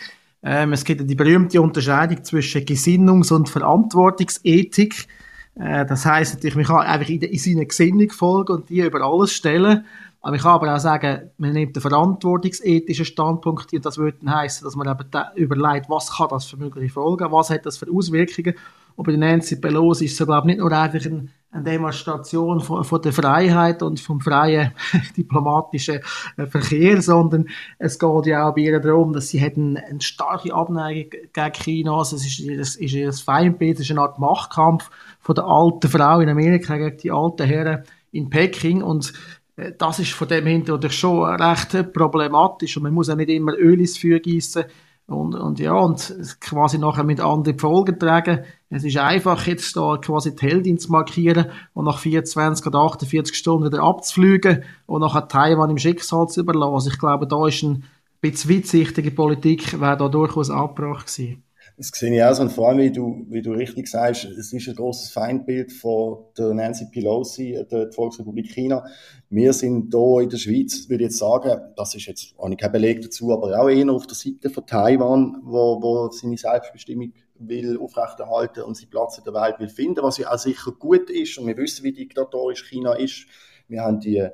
Ähm, 0.48 0.74
es 0.74 0.84
gibt 0.84 1.02
ja 1.02 1.08
die 1.08 1.16
berühmte 1.16 1.60
Unterscheidung 1.60 2.24
zwischen 2.24 2.66
Gesinnungs- 2.66 3.34
und 3.34 3.50
Verantwortungsethik. 3.50 5.08
Äh, 5.56 5.88
das 5.88 6.06
heißt 6.06 6.36
natürlich, 6.36 6.56
man 6.56 6.66
kann 6.66 6.86
einfach 6.86 7.10
in, 7.10 7.22
in 7.22 7.40
seiner 7.40 7.66
Gesinnung 7.66 8.12
folgen 8.12 8.54
und 8.54 8.70
die 8.70 8.82
über 8.82 9.02
alles 9.02 9.34
stellen. 9.34 9.86
Aber 10.22 10.36
ich 10.36 10.44
kann 10.44 10.54
aber 10.54 10.76
auch 10.76 10.80
sagen, 10.80 11.32
man 11.38 11.54
nimmt 11.54 11.76
einen 11.76 11.82
verantwortungsethischen 11.82 13.06
Standpunkt 13.06 13.74
und 13.74 13.86
das 13.86 13.98
würde 13.98 14.18
dann 14.22 14.36
heißen, 14.36 14.64
dass 14.66 14.76
man 14.76 14.88
eben 14.88 15.36
überlegt, 15.36 15.90
was 15.90 16.16
kann 16.16 16.28
das 16.30 16.46
für 16.46 16.58
mögliche 16.58 16.94
Folgen, 16.94 17.32
was 17.32 17.50
hat 17.50 17.66
das 17.66 17.78
für 17.78 17.92
Auswirkungen. 17.92 18.56
Und 18.96 19.06
bei 19.06 19.16
Nancy 19.16 19.56
Pelosi 19.56 20.06
ist 20.06 20.20
es, 20.20 20.26
glaube 20.26 20.48
ich, 20.48 20.56
nicht 20.56 20.60
nur 20.60 20.72
einfach 20.72 21.04
ein, 21.06 21.32
Demonstration 21.64 22.60
von, 22.60 22.84
von 22.84 23.02
der 23.02 23.14
Freiheit 23.14 23.82
und 23.82 24.00
vom 24.00 24.20
freien 24.20 24.72
diplomatischen 25.18 26.00
äh, 26.38 26.46
Verkehr, 26.48 27.02
sondern 27.02 27.48
es 27.80 27.98
geht 27.98 28.26
ja 28.26 28.50
auch 28.50 28.56
bei 28.56 28.62
ihr 28.62 28.80
darum, 28.80 29.14
dass 29.14 29.30
sie 29.30 29.40
hätten 29.40 29.78
eine 29.78 30.02
starke 30.02 30.54
Abneigung 30.54 31.12
gegen 31.32 31.54
China. 31.54 31.98
Also 31.98 32.16
es 32.16 32.26
ist 32.26 32.40
ihr, 32.40 32.60
ist 32.60 32.80
ihr 32.80 33.14
Feindbild, 33.14 33.80
es 33.80 33.86
ist 33.86 33.92
eine 33.92 34.02
Art 34.02 34.20
Machtkampf 34.20 34.90
von 35.20 35.36
der 35.36 35.46
alten 35.46 35.90
Frau 35.90 36.20
in 36.20 36.30
Amerika 36.30 36.78
gegen 36.78 36.98
die 36.98 37.12
alten 37.12 37.48
Herren 37.48 37.84
in 38.12 38.30
Peking. 38.30 38.82
Und 38.82 39.14
äh, 39.56 39.72
das 39.78 40.00
ist 40.00 40.12
von 40.12 40.28
dem 40.28 40.46
Hintergrund 40.46 40.94
schon 40.94 41.42
recht 41.42 41.94
problematisch. 41.94 42.78
Und 42.78 42.84
man 42.84 42.94
muss 42.94 43.10
auch 43.10 43.16
nicht 43.16 43.30
immer 43.30 43.54
Öl 43.54 43.80
ins 43.80 43.98
Feuer 43.98 44.20
gießen 44.20 44.66
und, 45.08 45.36
und 45.36 45.60
ja, 45.60 45.74
und 45.74 46.16
quasi 46.42 46.80
nachher 46.80 47.04
mit 47.04 47.20
anderen 47.20 47.60
Folgen 47.60 48.00
tragen. 48.00 48.44
Es 48.70 48.84
ist 48.84 48.98
einfach, 48.98 49.46
jetzt 49.46 49.78
da 49.78 49.98
quasi 49.98 50.36
die 50.36 50.48
Heldin 50.48 50.80
zu 50.80 50.92
markieren 50.92 51.52
und 51.74 51.86
nach 51.86 52.00
24 52.00 52.66
oder 52.66 52.80
48 52.80 53.36
Stunden 53.36 53.68
wieder 53.68 53.84
abzufliegen 53.84 54.64
und 54.88 55.02
nachher 55.02 55.28
Taiwan 55.28 55.70
im 55.70 55.78
Schicksal 55.78 56.28
zu 56.28 56.42
überlassen. 56.42 56.74
Also 56.74 56.90
ich 56.90 56.98
glaube, 56.98 57.28
da 57.28 57.48
ist 57.48 57.62
ein 57.62 57.84
bisschen 58.20 58.50
weitsichtige 58.58 59.12
Politik, 59.12 59.80
wäre 59.80 59.98
da 59.98 60.10
durchaus 60.10 60.50
angebracht 60.50 61.06
gewesen. 61.06 61.45
Das 61.78 61.90
sehe 61.94 62.16
ich 62.16 62.24
auch 62.24 62.34
so. 62.34 62.44
Und 62.44 62.52
vor 62.52 62.70
allem, 62.70 62.78
wie 62.78 62.92
du, 62.92 63.26
wie 63.30 63.42
du 63.42 63.52
richtig 63.52 63.90
sagst, 63.90 64.24
es 64.24 64.54
ist 64.54 64.68
ein 64.68 64.76
großes 64.76 65.10
Feindbild 65.10 65.74
von 65.74 66.24
der 66.38 66.54
Nancy 66.54 66.86
Pelosi, 66.90 67.66
der 67.70 67.92
Volksrepublik 67.92 68.50
China. 68.50 68.86
Wir 69.30 69.52
sind 69.52 69.94
hier 69.94 70.22
in 70.22 70.30
der 70.30 70.38
Schweiz, 70.38 70.88
würde 70.88 71.04
ich 71.04 71.10
jetzt 71.10 71.18
sagen, 71.18 71.74
das 71.76 71.94
ist 71.94 72.06
jetzt, 72.06 72.34
habe 72.38 72.54
ich 72.54 72.58
keinen 72.58 72.72
Beleg 72.72 73.02
dazu, 73.02 73.34
aber 73.34 73.60
auch 73.60 73.68
eher 73.68 73.90
auf 73.90 74.08
der 74.08 74.16
Seite 74.16 74.50
von 74.50 74.66
Taiwan, 74.66 75.42
wo, 75.44 75.82
wo 75.82 76.10
seine 76.12 76.38
Selbstbestimmung 76.38 77.12
will 77.40 77.78
aufrechterhalten 77.78 78.64
und 78.64 78.78
seinen 78.78 78.90
Platz 78.90 79.18
in 79.18 79.26
der 79.26 79.34
Welt 79.34 79.60
will 79.60 79.68
finden, 79.68 80.02
was 80.02 80.18
ja 80.18 80.32
auch 80.32 80.38
sicher 80.38 80.72
gut 80.72 81.10
ist. 81.10 81.38
Und 81.38 81.48
wir 81.48 81.58
wissen, 81.58 81.84
wie 81.84 81.92
diktatorisch 81.92 82.70
China 82.70 82.94
ist. 82.94 83.26
Wir 83.68 83.82
haben 83.82 84.00
die 84.00 84.26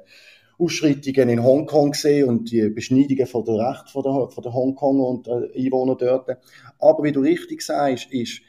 Ausschreitungen 0.62 1.30
in 1.30 1.44
Hongkong 1.44 1.92
gesehen 1.92 2.30
und 2.30 2.52
die 2.52 2.70
Beschneidungen 2.70 3.26
von 3.26 3.44
der 3.46 3.56
Recht 3.56 3.90
von 3.90 4.04
der, 4.04 4.30
von 4.30 4.44
der 4.44 4.54
Hongkong 4.54 5.00
und 5.00 5.28
der 5.28 5.50
Einwohner 5.56 5.96
dort. 5.96 6.38
Aber 6.80 7.04
wie 7.04 7.12
du 7.12 7.22
richtig 7.22 7.64
sagst, 7.64 8.12
ist, 8.12 8.42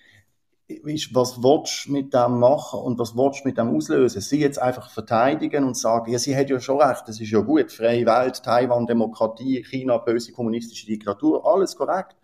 ist, 0.69 1.15
was 1.15 1.43
willst 1.43 1.87
du 1.87 1.93
mit 1.93 2.13
dem 2.13 2.39
machen 2.39 2.81
und 2.81 2.99
was 2.99 3.17
willst 3.17 3.41
du 3.41 3.49
mit 3.49 3.57
dem 3.57 3.75
auslösen? 3.75 4.21
Sie 4.21 4.41
jetzt 4.41 4.61
einfach 4.61 4.91
verteidigen 4.91 5.65
und 5.65 5.77
sagen, 5.77 6.13
ja, 6.13 6.19
sie 6.19 6.37
hat 6.37 6.51
ja 6.51 6.61
schon 6.61 6.81
recht, 6.81 7.05
das 7.07 7.21
ist 7.21 7.31
ja 7.31 7.41
gut, 7.41 7.73
freie 7.73 8.07
Welt, 8.07 8.43
Taiwan, 8.43 8.87
Demokratie, 8.87 9.65
China, 9.65 9.99
böse 9.99 10.33
kommunistische 10.33 10.87
Diktatur, 10.87 11.47
alles 11.47 11.77
korrekt. 11.77 12.17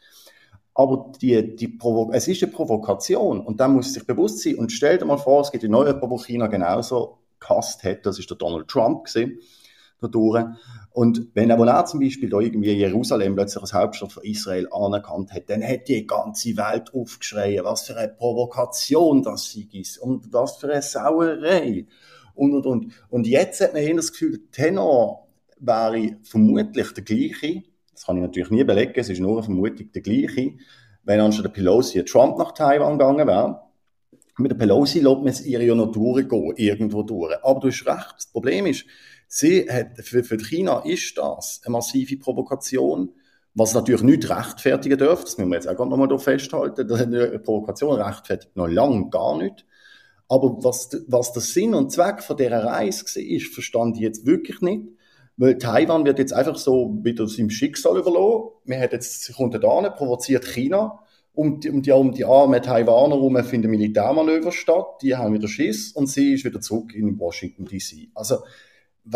Aber 0.75 1.13
die, 1.21 1.57
die 1.57 1.79
es 2.13 2.29
ist 2.29 2.43
eine 2.43 2.53
Provokation 2.53 3.41
und 3.41 3.59
dann 3.59 3.75
muss 3.75 3.93
sich 3.93 4.07
bewusst 4.07 4.43
sein. 4.43 4.57
Und 4.57 4.71
stell 4.71 4.99
dir 4.99 5.07
mal 5.07 5.17
vor, 5.17 5.41
es 5.41 5.51
gibt 5.51 5.65
noch 5.65 5.85
jemanden, 5.85 6.09
der 6.09 6.19
China 6.19 6.47
genauso 6.47 7.19
gehasst 7.41 7.83
hat, 7.83 8.07
das 8.07 8.19
ist 8.19 8.31
der 8.31 8.37
Donald 8.37 8.69
Trump 8.69 9.05
gewesen 9.05 9.39
dadurch. 10.01 10.45
Und 10.91 11.29
wenn 11.35 11.53
auch 11.53 11.85
zum 11.85 12.01
Beispiel 12.01 12.29
da 12.29 12.41
irgendwie 12.41 12.73
Jerusalem 12.73 13.35
plötzlich 13.35 13.63
als 13.63 13.73
Hauptstadt 13.73 14.13
von 14.13 14.25
Israel 14.25 14.69
anerkannt 14.73 15.33
hat, 15.33 15.49
dann 15.49 15.63
hätte 15.63 15.93
die 15.93 16.07
ganze 16.07 16.57
Welt 16.57 16.93
aufgeschrien, 16.93 17.65
was 17.65 17.83
für 17.83 17.97
eine 17.97 18.09
Provokation 18.09 19.23
das 19.23 19.57
ist 19.73 19.99
und 19.99 20.33
was 20.33 20.57
für 20.57 20.71
eine 20.73 20.83
Sauerei. 20.83 21.87
Und, 22.35 22.55
und, 22.55 22.67
und. 22.67 22.93
Und 23.11 23.27
jetzt 23.27 23.61
hat 23.61 23.75
man 23.75 23.83
eher 23.83 23.97
das 23.97 24.13
Gefühl, 24.13 24.39
der 24.39 24.51
Tenor 24.51 25.29
wäre 25.59 26.17
vermutlich 26.23 26.93
der 26.93 27.05
gleiche. 27.05 27.63
Das 27.93 28.07
kann 28.07 28.17
ich 28.17 28.23
natürlich 28.23 28.51
nie 28.51 28.65
belegen, 28.65 28.93
es 28.95 29.09
ist 29.09 29.21
nur 29.21 29.33
eine 29.33 29.43
Vermutung 29.43 29.91
der 29.93 30.03
gleiche. 30.03 30.55
Wenn 31.05 31.21
anstatt 31.21 31.47
der 31.47 31.51
Pelosi 31.51 32.05
Trump 32.05 32.39
nach 32.39 32.53
Taiwan 32.53 32.99
gegangen 32.99 33.27
wäre, 33.27 33.63
mit 34.39 34.53
der 34.53 34.57
Pelosi 34.57 35.01
lässt 35.01 35.19
man 35.19 35.29
es 35.29 35.45
ihr 35.45 35.63
ja 35.63 35.75
noch 35.75 35.91
durchgehen, 35.91 36.55
irgendwo 36.57 37.03
durch. 37.03 37.35
Aber 37.43 37.61
du 37.61 37.69
hast 37.69 37.87
recht, 37.87 38.15
das 38.17 38.27
Problem 38.27 38.67
ist, 38.67 38.85
Sie 39.29 39.71
hat, 39.71 39.99
für, 39.99 40.25
für 40.25 40.39
China 40.39 40.81
ist 40.81 41.17
das 41.19 41.61
eine 41.65 41.73
massive 41.73 42.17
Provokation, 42.17 43.11
was 43.55 43.75
natürlich 43.75 44.03
nicht 44.03 44.31
rechtfertigen 44.31 44.99
dürfte. 44.99 45.25
Das 45.27 45.39
müssen 45.39 45.51
wir 45.51 45.57
jetzt 45.57 45.69
auch 45.69 45.87
noch 45.87 45.97
mal 45.97 46.19
festhalten. 46.19 46.91
Eine 46.91 47.39
Provokation 47.39 48.01
rechtfertigt 48.01 48.57
noch 48.57 48.69
lange 48.69 49.11
gar 49.11 49.37
nicht. 49.37 49.67
Aber 50.29 50.63
was, 50.63 50.91
was 51.09 51.33
der 51.33 51.43
Sinn 51.43 51.75
und 51.75 51.93
Zweck 51.93 52.23
von 52.23 52.37
dieser 52.37 52.65
Reise 52.65 53.05
war, 53.05 53.53
verstand 53.53 53.97
ich 53.97 54.03
jetzt 54.03 54.27
wirklich 54.27 54.61
nicht. 54.61 54.83
Weil 55.37 55.59
Taiwan 55.59 56.05
wird 56.05 56.19
jetzt 56.19 56.33
einfach 56.33 56.57
so 56.57 56.99
wieder 57.03 57.29
seinem 57.29 57.51
Schicksal 57.51 57.99
überlassen. 57.99 58.51
Man 58.65 58.81
hat 58.81 58.93
jetzt, 58.93 59.33
kommt 59.35 59.55
da 59.55 59.91
provoziert 59.91 60.47
China. 60.47 61.01
Um 61.33 61.61
die, 61.61 61.71
um 61.71 61.83
die, 61.83 61.93
um 61.93 62.13
die 62.13 62.25
armen 62.25 62.61
Taiwaner 62.61 63.15
herum 63.15 63.43
finden 63.45 63.71
Militärmanöver 63.71 64.51
statt. 64.51 65.03
Die 65.03 65.15
haben 65.15 65.35
wieder 65.35 65.47
Schiss 65.47 65.93
und 65.93 66.09
sie 66.09 66.35
ist 66.35 66.45
wieder 66.45 66.61
zurück 66.61 66.95
in 66.95 67.19
Washington 67.19 67.65
DC. 67.65 68.09
Also, 68.15 68.39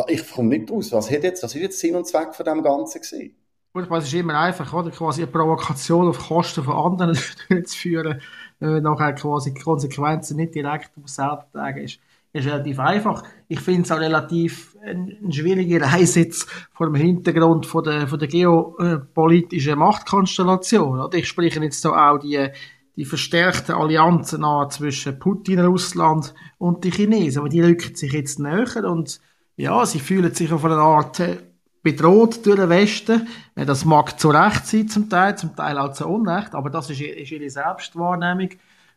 ich 0.09 0.31
komme 0.31 0.49
nicht 0.51 0.71
raus. 0.71 0.93
Was, 0.93 1.11
hat 1.11 1.23
jetzt, 1.23 1.43
was 1.43 1.55
ist 1.55 1.61
jetzt 1.61 1.79
Sinn 1.79 1.97
und 1.97 2.07
Zweck 2.07 2.35
von 2.35 2.45
dem 2.45 2.63
Ganzen 2.63 3.01
gewesen? 3.01 3.37
Gut, 3.75 3.91
es 3.91 4.05
ist 4.05 4.15
immer 4.15 4.39
einfach, 4.39 4.71
oder? 4.75 4.91
quasi 4.91 5.23
eine 5.23 5.31
Provokation 5.31 6.09
auf 6.09 6.29
Kosten 6.29 6.63
von 6.63 6.75
anderen 6.75 7.15
zu 7.65 7.79
führen, 7.79 8.21
äh, 8.61 8.81
nachher 8.81 9.15
quasi 9.15 9.55
die 9.55 9.61
Konsequenzen 9.61 10.37
nicht 10.37 10.55
direkt 10.55 10.91
auf 11.03 11.09
selber 11.09 11.47
tragen, 11.51 11.83
ist, 11.83 11.99
ist 12.35 12.47
relativ 12.47 12.79
einfach. 12.79 13.25
Ich 13.49 13.61
finde 13.61 13.83
es 13.83 13.93
auch 13.93 13.99
relativ 13.99 14.77
eine, 14.83 15.17
eine 15.23 15.33
schwierige 15.33 15.81
Reise 15.81 16.21
jetzt 16.21 16.51
vor 16.75 16.87
dem 16.87 16.97
Hintergrund 16.97 17.65
von 17.65 17.83
der, 17.83 18.07
von 18.09 18.19
der 18.19 18.29
geopolitischen 18.29 19.79
Machtkonstellation. 19.79 21.01
Oder? 21.01 21.17
Ich 21.17 21.29
spreche 21.29 21.61
jetzt 21.61 21.83
da 21.83 22.11
auch 22.11 22.19
die, 22.19 22.49
die 22.97 23.07
verstärkten 23.07 23.75
Allianzen 23.75 24.45
an 24.45 24.69
zwischen 24.69 25.19
Putin, 25.19 25.61
Russland 25.61 26.35
und 26.59 26.85
den 26.85 26.93
Chinesen, 26.93 27.41
aber 27.41 27.49
die 27.49 27.63
rücken 27.63 27.95
sich 27.95 28.13
jetzt 28.13 28.39
näher 28.39 28.85
und 28.85 29.19
ja, 29.57 29.85
sie 29.87 30.01
fühlen 30.01 30.35
sich 30.35 30.53
auf 30.53 30.65
eine 30.65 30.77
Art 30.77 31.21
äh, 31.21 31.39
bedroht 31.83 32.47
durch 32.47 32.57
den 32.57 32.69
Westen. 32.69 33.27
Das 33.55 33.85
mag 33.85 34.19
zu 34.19 34.31
Recht 34.31 34.67
sein 34.67 34.89
zum 34.89 35.09
Teil, 35.09 35.37
zum 35.37 35.55
Teil 35.57 35.79
auch 35.79 35.93
zu 35.93 36.07
Unrecht, 36.07 36.55
aber 36.55 36.71
das 36.71 36.91
ist, 36.91 37.01
ist 37.01 37.31
ihre 37.31 37.51
Selbstwahrnehmung. 37.51 38.51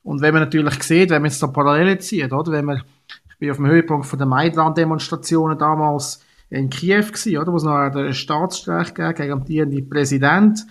Und 0.03 0.21
wenn 0.21 0.33
man 0.33 0.43
natürlich 0.43 0.83
sieht, 0.83 1.09
wenn 1.09 1.21
man 1.21 1.31
jetzt 1.31 1.41
da 1.41 1.47
Parallelen 1.47 1.99
zieht, 1.99 2.31
oder, 2.31 2.51
wenn 2.51 2.65
man, 2.65 2.83
ich 3.29 3.37
bin 3.39 3.49
auf 3.49 3.57
dem 3.57 3.65
Höhepunkt 3.65 4.05
von 4.05 4.19
der 4.19 4.27
Maidan-Demonstrationen 4.27 5.57
damals 5.57 6.23
in 6.49 6.69
Kiew 6.69 7.07
gewesen, 7.07 7.37
oder, 7.37 7.51
wo 7.51 7.57
es 7.57 7.63
noch 7.63 7.73
einen 7.73 8.13
Staatsstreich 8.13 8.93
gab 8.93 9.15
gegen 9.15 9.29
den 9.29 9.39
amtierenden 9.39 9.89
Präsident. 9.89 10.65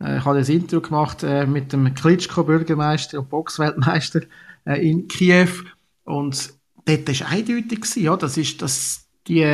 Äh, 0.00 0.18
ich 0.18 0.24
habe 0.24 0.38
ein 0.38 0.44
Interview 0.44 0.82
gemacht 0.82 1.22
äh, 1.22 1.46
mit 1.46 1.72
dem 1.72 1.94
Klitschko-Bürgermeister 1.94 3.20
und 3.20 3.30
Boxweltmeister 3.30 4.20
in 4.66 5.08
Kiew 5.08 5.50
und 6.04 6.54
dort 6.86 7.20
war 7.20 7.28
eindeutig 7.28 7.80
gewesen, 7.82 8.02
ja, 8.02 8.16
das 8.16 8.38
ist, 8.38 8.62
das, 8.62 9.03
die, 9.28 9.44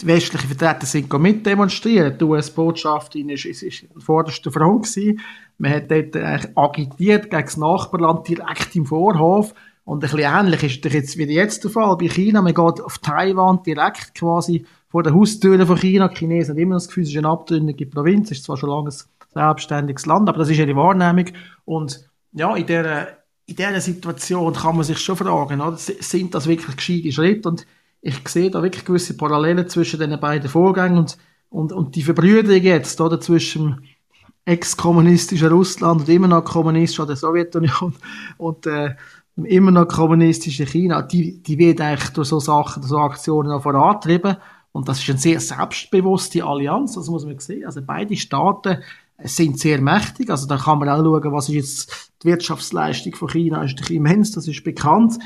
die 0.00 0.06
westlichen 0.06 0.48
Vertreter 0.48 0.86
sind 0.86 1.12
mit 1.18 1.46
demonstrieren. 1.46 2.16
Die 2.18 3.32
ist, 3.32 3.62
ist 3.62 3.84
an 3.94 4.00
vorderster 4.00 4.52
Front 4.52 4.84
gewesen. 4.84 5.20
Man 5.58 5.72
hat 5.72 5.90
dort 5.90 6.16
eigentlich 6.16 6.56
agitiert 6.56 7.30
gegen 7.30 7.42
das 7.44 7.56
Nachbarland 7.56 8.28
direkt 8.28 8.76
im 8.76 8.86
Vorhof. 8.86 9.54
Und 9.84 9.98
ein 9.98 10.10
bisschen 10.10 10.18
ähnlich 10.20 10.62
ist 10.64 10.84
das 10.84 10.92
jetzt 10.92 11.16
wieder 11.16 11.32
jetzt 11.32 11.62
der 11.62 11.70
Fall 11.70 11.96
bei 11.96 12.08
China. 12.08 12.42
Man 12.42 12.54
geht 12.54 12.80
auf 12.80 12.98
Taiwan 12.98 13.62
direkt 13.62 14.14
quasi 14.16 14.66
vor 14.88 15.02
der 15.02 15.14
Haustüre 15.14 15.64
von 15.64 15.76
China. 15.76 16.08
Die 16.08 16.16
Chinesen 16.16 16.54
haben 16.54 16.62
immer 16.62 16.74
das 16.74 16.88
Gefühl, 16.88 17.04
es 17.04 17.10
ist 17.10 17.16
eine 17.16 17.28
abtrünnige 17.28 17.86
Provinz. 17.86 18.30
Es 18.30 18.38
ist 18.38 18.44
zwar 18.44 18.56
schon 18.56 18.70
lange 18.70 18.90
ein 18.90 18.96
selbstständiges 19.32 20.06
Land, 20.06 20.28
aber 20.28 20.38
das 20.38 20.50
ist 20.50 20.58
ihre 20.58 20.74
Wahrnehmung. 20.74 21.26
Und 21.64 22.08
ja, 22.32 22.56
in 22.56 22.66
dieser, 22.66 23.08
in 23.46 23.56
dieser 23.56 23.80
Situation 23.80 24.52
kann 24.54 24.74
man 24.74 24.84
sich 24.84 24.98
schon 24.98 25.16
fragen, 25.16 25.60
oder? 25.60 25.76
sind 25.76 26.34
das 26.34 26.48
wirklich 26.48 26.76
gescheite 26.76 27.12
Schritte? 27.12 27.48
Und 27.48 27.66
ich 28.06 28.28
sehe 28.28 28.50
da 28.50 28.62
wirklich 28.62 28.84
gewisse 28.84 29.16
Parallelen 29.16 29.68
zwischen 29.68 29.98
den 29.98 30.18
beiden 30.20 30.48
Vorgängen 30.48 30.98
und, 30.98 31.18
und, 31.50 31.72
und 31.72 31.96
die 31.96 32.02
Verbrüderung 32.02 32.62
jetzt 32.62 33.00
oder, 33.00 33.20
zwischen 33.20 33.84
ex-kommunistischen 34.44 35.48
Russland 35.48 36.02
und 36.02 36.08
immer 36.08 36.28
noch 36.28 36.44
kommunistischen 36.44 37.08
der 37.08 37.16
Sowjetunion 37.16 37.94
und 38.38 38.66
äh, 38.66 38.94
immer 39.42 39.72
noch 39.72 39.88
kommunistischen 39.88 40.66
China, 40.66 41.02
die, 41.02 41.42
die 41.42 41.58
wird 41.58 41.80
eigentlich 41.80 42.10
durch 42.10 42.28
so 42.28 42.38
Sachen, 42.38 42.82
durch 42.82 42.90
so 42.90 42.98
Aktionen 42.98 43.48
noch 43.48 43.62
vorantrieben. 43.62 44.36
Und 44.70 44.88
das 44.88 45.00
ist 45.00 45.10
eine 45.10 45.18
sehr 45.18 45.40
selbstbewusste 45.40 46.44
Allianz, 46.44 46.94
das 46.94 47.08
muss 47.08 47.24
man 47.24 47.38
sehen. 47.38 47.66
Also 47.66 47.80
beide 47.84 48.16
Staaten 48.16 48.78
sind 49.24 49.58
sehr 49.58 49.80
mächtig. 49.80 50.30
Also 50.30 50.46
da 50.46 50.58
kann 50.58 50.78
man 50.78 50.88
auch 50.88 51.02
schauen, 51.02 51.32
was 51.32 51.48
ist 51.48 51.54
jetzt 51.54 52.12
die 52.22 52.28
Wirtschaftsleistung 52.28 53.14
von 53.14 53.28
China, 53.28 53.64
ist 53.64 53.90
immens, 53.90 54.32
das 54.32 54.46
ist 54.46 54.62
bekannt. 54.62 55.18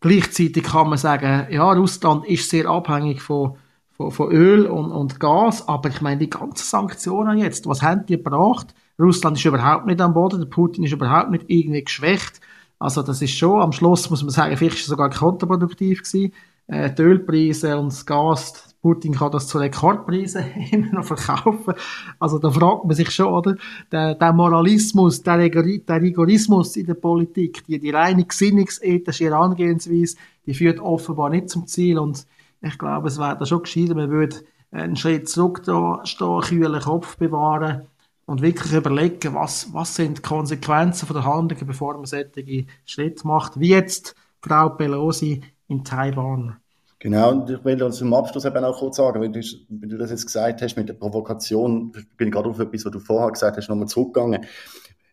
Gleichzeitig 0.00 0.62
kann 0.64 0.88
man 0.88 0.98
sagen, 0.98 1.46
ja, 1.50 1.72
Russland 1.72 2.26
ist 2.26 2.50
sehr 2.50 2.66
abhängig 2.66 3.22
von, 3.22 3.56
von, 3.92 4.10
von 4.10 4.30
Öl 4.30 4.66
und, 4.66 4.92
und 4.92 5.18
Gas, 5.20 5.66
aber 5.68 5.88
ich 5.88 6.00
meine, 6.00 6.18
die 6.18 6.30
ganzen 6.30 6.64
Sanktionen 6.64 7.38
jetzt, 7.38 7.66
was 7.66 7.82
haben 7.82 8.06
die 8.06 8.16
gebracht? 8.16 8.74
Russland 8.98 9.38
ist 9.38 9.44
überhaupt 9.44 9.86
nicht 9.86 10.00
am 10.00 10.14
Boden, 10.14 10.40
der 10.40 10.46
Putin 10.46 10.84
ist 10.84 10.92
überhaupt 10.92 11.30
nicht 11.30 11.44
irgendwie 11.48 11.84
geschwächt. 11.84 12.40
Also 12.78 13.02
das 13.02 13.22
ist 13.22 13.36
schon, 13.36 13.60
am 13.60 13.72
Schluss 13.72 14.10
muss 14.10 14.22
man 14.22 14.30
sagen, 14.30 14.56
vielleicht 14.56 14.76
ist 14.76 14.82
es 14.82 14.88
sogar 14.88 15.10
kontraproduktiv 15.10 16.02
gewesen. 16.02 16.32
Äh, 16.68 16.92
die 16.92 17.02
Ölpreise 17.02 17.78
und 17.78 17.92
das 17.92 18.04
Gas, 18.06 18.74
Putin 18.82 19.14
kann 19.14 19.32
das 19.32 19.48
zu 19.48 19.58
Rekordpreisen 19.58 20.44
immer 20.72 20.92
noch 20.92 21.04
verkaufen. 21.04 21.74
Also 22.20 22.38
da 22.38 22.50
fragt 22.50 22.84
man 22.84 22.94
sich 22.94 23.10
schon, 23.10 23.32
oder? 23.32 23.56
Der, 23.90 24.14
der 24.14 24.32
Moralismus, 24.32 25.22
der, 25.22 25.48
der, 25.48 26.02
Rigorismus 26.02 26.76
in 26.76 26.86
der 26.86 26.94
Politik, 26.94 27.64
die, 27.66 27.78
die 27.78 27.90
reine 27.90 28.24
gesinnungsethische 28.24 29.24
Herangehensweise, 29.24 30.16
die 30.46 30.54
führt 30.54 30.78
offenbar 30.80 31.30
nicht 31.30 31.50
zum 31.50 31.66
Ziel 31.66 31.98
und 31.98 32.26
ich 32.60 32.78
glaube, 32.78 33.08
es 33.08 33.18
wäre 33.18 33.36
da 33.36 33.44
schon 33.44 33.62
gescheiter, 33.62 33.94
man 33.94 34.10
würde 34.10 34.36
einen 34.70 34.96
Schritt 34.96 35.28
zurück 35.28 35.62
da 35.64 36.00
stehen, 36.04 36.40
kühlen 36.42 36.80
Kopf 36.80 37.16
bewahren 37.16 37.86
und 38.26 38.42
wirklich 38.42 38.72
überlegen, 38.72 39.34
was, 39.34 39.72
was 39.72 39.94
sind 39.94 40.18
die 40.18 40.22
Konsequenzen 40.22 41.08
der 41.12 41.24
Handlungen, 41.24 41.66
bevor 41.66 41.94
man 41.94 42.06
solche 42.06 42.66
Schritte 42.84 43.26
macht, 43.26 43.58
wie 43.58 43.70
jetzt 43.70 44.14
Frau 44.40 44.68
Pelosi 44.70 45.42
in 45.68 45.84
Taiwan. 45.84 46.56
Genau, 46.98 47.30
und 47.30 47.50
ich 47.50 47.62
will 47.64 47.82
uns 47.82 47.98
zum 47.98 48.14
Abschluss 48.14 48.46
eben 48.46 48.64
auch 48.64 48.78
kurz 48.78 48.96
sagen, 48.96 49.20
wenn 49.20 49.32
du, 49.32 49.40
wenn 49.68 49.88
du 49.88 49.98
das 49.98 50.10
jetzt 50.10 50.26
gesagt 50.26 50.62
hast 50.62 50.76
mit 50.76 50.88
der 50.88 50.94
Provokation, 50.94 51.92
bin 52.16 52.28
ich 52.28 52.32
gerade 52.32 52.48
auf 52.48 52.58
etwas, 52.58 52.86
was 52.86 52.92
du 52.92 52.98
vorher 53.00 53.30
gesagt 53.30 53.56
hast, 53.56 53.68
nochmal 53.68 53.86
zurückgegangen. 53.86 54.46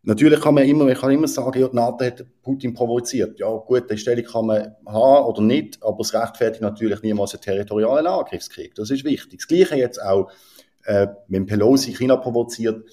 Natürlich 0.05 0.41
kann 0.41 0.53
man 0.53 0.65
immer, 0.65 0.85
man 0.85 0.95
kann 0.95 1.11
immer 1.11 1.27
sagen, 1.27 1.59
ja, 1.59 1.67
die 1.67 1.75
NATO 1.75 2.05
hat 2.05 2.25
Putin 2.41 2.73
provoziert. 2.73 3.39
Ja, 3.39 3.49
gut, 3.49 3.89
die 3.89 3.97
Stellung 3.97 4.25
kann 4.25 4.45
man 4.45 4.75
haben 4.85 5.25
oder 5.25 5.41
nicht, 5.41 5.81
aber 5.81 5.99
es 6.01 6.13
rechtfertigt 6.13 6.61
natürlich 6.61 7.01
niemals 7.01 7.33
einen 7.33 7.41
territorialen 7.41 8.07
Angriffskrieg. 8.07 8.75
Das 8.75 8.89
ist 8.89 9.03
wichtig. 9.03 9.39
Das 9.39 9.47
Gleiche 9.47 9.75
jetzt 9.75 10.01
auch, 10.01 10.29
äh, 10.83 11.07
wenn 11.27 11.45
Pelosi 11.45 11.93
China 11.93 12.17
provoziert, 12.17 12.85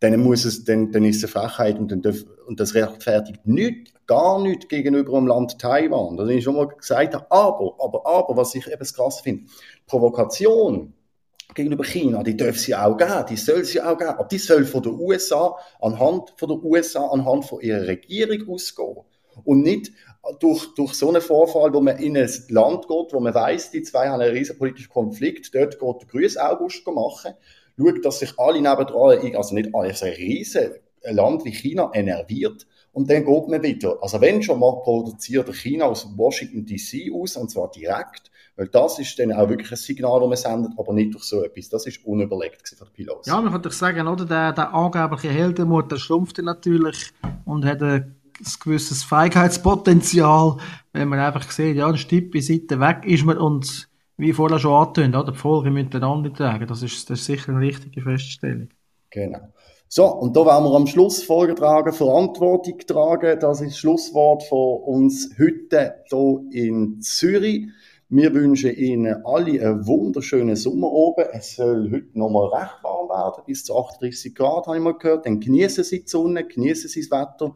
dann 0.00 0.20
muss 0.20 0.44
es, 0.44 0.64
dann, 0.64 0.92
dann 0.92 1.04
ist 1.04 1.22
es 1.22 1.36
eine 1.36 1.48
Frechheit 1.48 1.78
und, 1.78 1.90
dann 1.90 2.02
darf, 2.02 2.24
und 2.46 2.60
das 2.60 2.74
rechtfertigt 2.74 3.46
nichts, 3.46 3.92
gar 4.06 4.40
nichts 4.40 4.68
gegenüber 4.68 5.12
dem 5.12 5.26
Land 5.26 5.58
Taiwan. 5.58 6.16
Das 6.16 6.28
ist 6.30 6.44
schon 6.44 6.54
mal 6.54 6.68
gesagt, 6.68 7.14
aber, 7.14 7.74
aber, 7.78 8.06
aber, 8.06 8.36
was 8.36 8.54
ich 8.54 8.66
eben 8.70 8.84
krass 8.84 9.20
finde, 9.20 9.44
Provokation 9.86 10.94
gegenüber 11.54 11.84
China, 11.84 12.22
die 12.22 12.36
darf 12.36 12.58
sie 12.58 12.74
auch 12.74 12.96
geben, 12.96 13.24
die 13.28 13.36
soll 13.36 13.64
sie 13.64 13.80
auch 13.80 13.98
geben, 13.98 14.10
aber 14.10 14.28
die 14.28 14.38
soll 14.38 14.64
von 14.64 14.82
der 14.82 14.92
USA, 14.92 15.56
anhand 15.80 16.32
von 16.36 16.48
der 16.48 16.62
USA, 16.62 17.08
anhand 17.08 17.46
von 17.46 17.60
ihrer 17.60 17.86
Regierung 17.86 18.48
ausgehen. 18.48 18.98
Und 19.44 19.62
nicht 19.62 19.92
durch, 20.40 20.74
durch 20.74 20.94
so 20.94 21.08
einen 21.08 21.22
Vorfall, 21.22 21.72
wo 21.72 21.80
man 21.80 21.98
in 21.98 22.16
ein 22.16 22.30
Land 22.48 22.88
geht, 22.88 23.12
wo 23.12 23.20
man 23.20 23.34
weiß, 23.34 23.70
die 23.70 23.82
zwei 23.82 24.08
haben 24.08 24.20
einen 24.20 24.32
riesen 24.32 24.58
politischen 24.58 24.90
Konflikt, 24.90 25.54
dort 25.54 25.78
geht 25.78 26.00
der 26.02 26.08
Grüß 26.08 26.36
August 26.38 26.86
machen, 26.86 27.34
schaut, 27.78 28.04
dass 28.04 28.18
sich 28.18 28.38
alle 28.38 28.60
nebendran, 28.60 29.34
also 29.36 29.54
nicht 29.54 29.74
alle, 29.74 29.88
also 29.88 30.06
ein 30.06 30.12
riesen 30.12 30.70
Land 31.04 31.44
wie 31.44 31.52
China 31.52 31.90
enerviert 31.94 32.66
und 32.92 33.08
dann 33.10 33.24
geht 33.24 33.48
man 33.48 33.62
wieder. 33.62 33.96
Also 34.02 34.20
wenn 34.20 34.42
schon 34.42 34.60
mal 34.60 34.80
produziert 34.82 35.48
China 35.54 35.86
aus 35.86 36.08
Washington 36.16 36.66
DC 36.66 37.12
aus, 37.14 37.36
und 37.36 37.50
zwar 37.50 37.70
direkt, 37.70 38.30
weil 38.56 38.66
das 38.66 38.98
ist 38.98 39.16
dann 39.20 39.32
auch 39.32 39.48
wirklich 39.48 39.70
ein 39.70 39.76
Signal, 39.76 40.18
das 40.18 40.28
man 40.28 40.36
sendet, 40.36 40.72
aber 40.76 40.92
nicht 40.92 41.14
durch 41.14 41.22
so 41.22 41.44
etwas. 41.44 41.68
Das 41.68 41.86
ist 41.86 42.04
unüberlegt 42.04 42.68
für 42.68 42.84
die 42.84 42.90
Piloten. 42.90 43.28
Ja, 43.28 43.40
man 43.40 43.52
könnte 43.52 43.70
sagen, 43.70 44.08
oder, 44.08 44.24
der, 44.24 44.52
der 44.52 44.74
angebliche 44.74 45.28
Heldenmut, 45.28 45.92
der 45.92 45.98
schrumpft 45.98 46.38
natürlich 46.38 47.12
und 47.44 47.64
hat 47.64 47.80
ein 47.82 48.16
gewisses 48.58 49.04
Feigheitspotenzial, 49.04 50.56
wenn 50.92 51.08
man 51.08 51.20
einfach 51.20 51.48
sieht, 51.50 51.76
ja, 51.76 51.86
ein 51.86 51.96
Stück 51.98 52.34
Seite 52.42 52.80
weg 52.80 53.04
ist 53.04 53.24
man 53.24 53.38
und 53.38 53.88
wie 54.18 54.32
vorher 54.32 54.58
schon 54.58 54.74
angetönt, 54.74 55.16
die 55.28 55.34
Folge 55.34 55.70
miteinander 55.70 56.32
tragen. 56.32 56.66
Das 56.66 56.82
ist, 56.82 57.08
das 57.08 57.20
ist 57.20 57.26
sicher 57.26 57.50
eine 57.50 57.60
richtige 57.60 58.02
Feststellung. 58.02 58.68
Genau. 59.10 59.38
So, 59.88 60.04
und 60.06 60.36
da 60.36 60.44
werden 60.44 60.64
wir 60.64 60.74
am 60.74 60.86
Schluss 60.86 61.22
Folge 61.22 61.54
tragen, 61.54 61.92
Verantwortung 61.92 62.78
tragen. 62.80 63.40
Das 63.40 63.62
ist 63.62 63.70
das 63.70 63.78
Schlusswort 63.78 64.42
von 64.42 64.82
uns 64.82 65.30
heute 65.38 65.94
hier 66.10 66.42
in 66.50 67.00
Zürich. 67.00 67.68
Wir 68.10 68.34
wünschen 68.34 68.74
Ihnen 68.74 69.24
alle 69.24 69.62
einen 69.62 69.86
wunderschönen 69.86 70.56
Sommer 70.56 70.90
oben. 70.90 71.24
Es 71.32 71.56
soll 71.56 71.90
heute 71.90 72.18
noch 72.18 72.28
mal 72.28 72.48
recht 72.48 72.82
warm 72.82 73.08
werden, 73.08 73.44
bis 73.46 73.64
zu 73.64 73.78
38 73.78 74.34
Grad, 74.34 74.66
habe 74.66 74.78
ich 74.78 74.82
mal 74.82 74.98
gehört. 74.98 75.26
Dann 75.26 75.40
genießen 75.40 75.84
Sie 75.84 76.02
die 76.02 76.08
Sonne, 76.08 76.44
genießen 76.44 76.90
Sie 76.90 77.06
das 77.06 77.10
Wetter. 77.10 77.54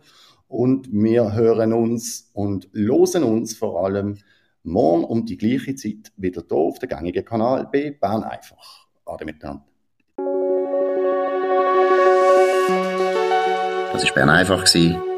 Und 0.48 0.92
wir 0.92 1.34
hören 1.34 1.72
uns 1.72 2.30
und 2.34 2.68
losen 2.72 3.24
uns 3.24 3.54
vor 3.54 3.84
allem 3.84 4.18
morgen 4.62 5.04
um 5.04 5.24
die 5.24 5.36
gleiche 5.36 5.74
Zeit 5.74 6.12
wieder 6.16 6.42
hier 6.48 6.56
auf 6.56 6.78
dem 6.78 6.88
gängigen 6.88 7.24
Kanal 7.24 7.68
bei 7.72 7.90
Bern 7.90 8.22
einfach. 8.22 8.86
Ade 9.04 9.24
miteinander. 9.24 9.64
Das 13.92 14.04
war 14.04 14.14
Bern 14.14 14.30
einfach, 14.30 14.66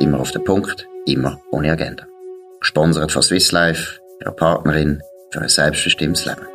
immer 0.01 0.21
auf 0.21 0.31
den 0.31 0.45
Punkt, 0.45 0.89
immer 1.07 1.41
ohne 1.51 1.71
Agenda. 1.71 2.07
Gesponsert 2.61 3.13
von 3.13 3.23
Swiss 3.23 3.53
Life, 3.53 4.01
ihrer 4.21 4.33
Partnerin 4.33 5.01
für 5.31 5.41
ein 5.41 5.49
selbstbestimmtes 5.49 6.25
Leben. 6.27 6.54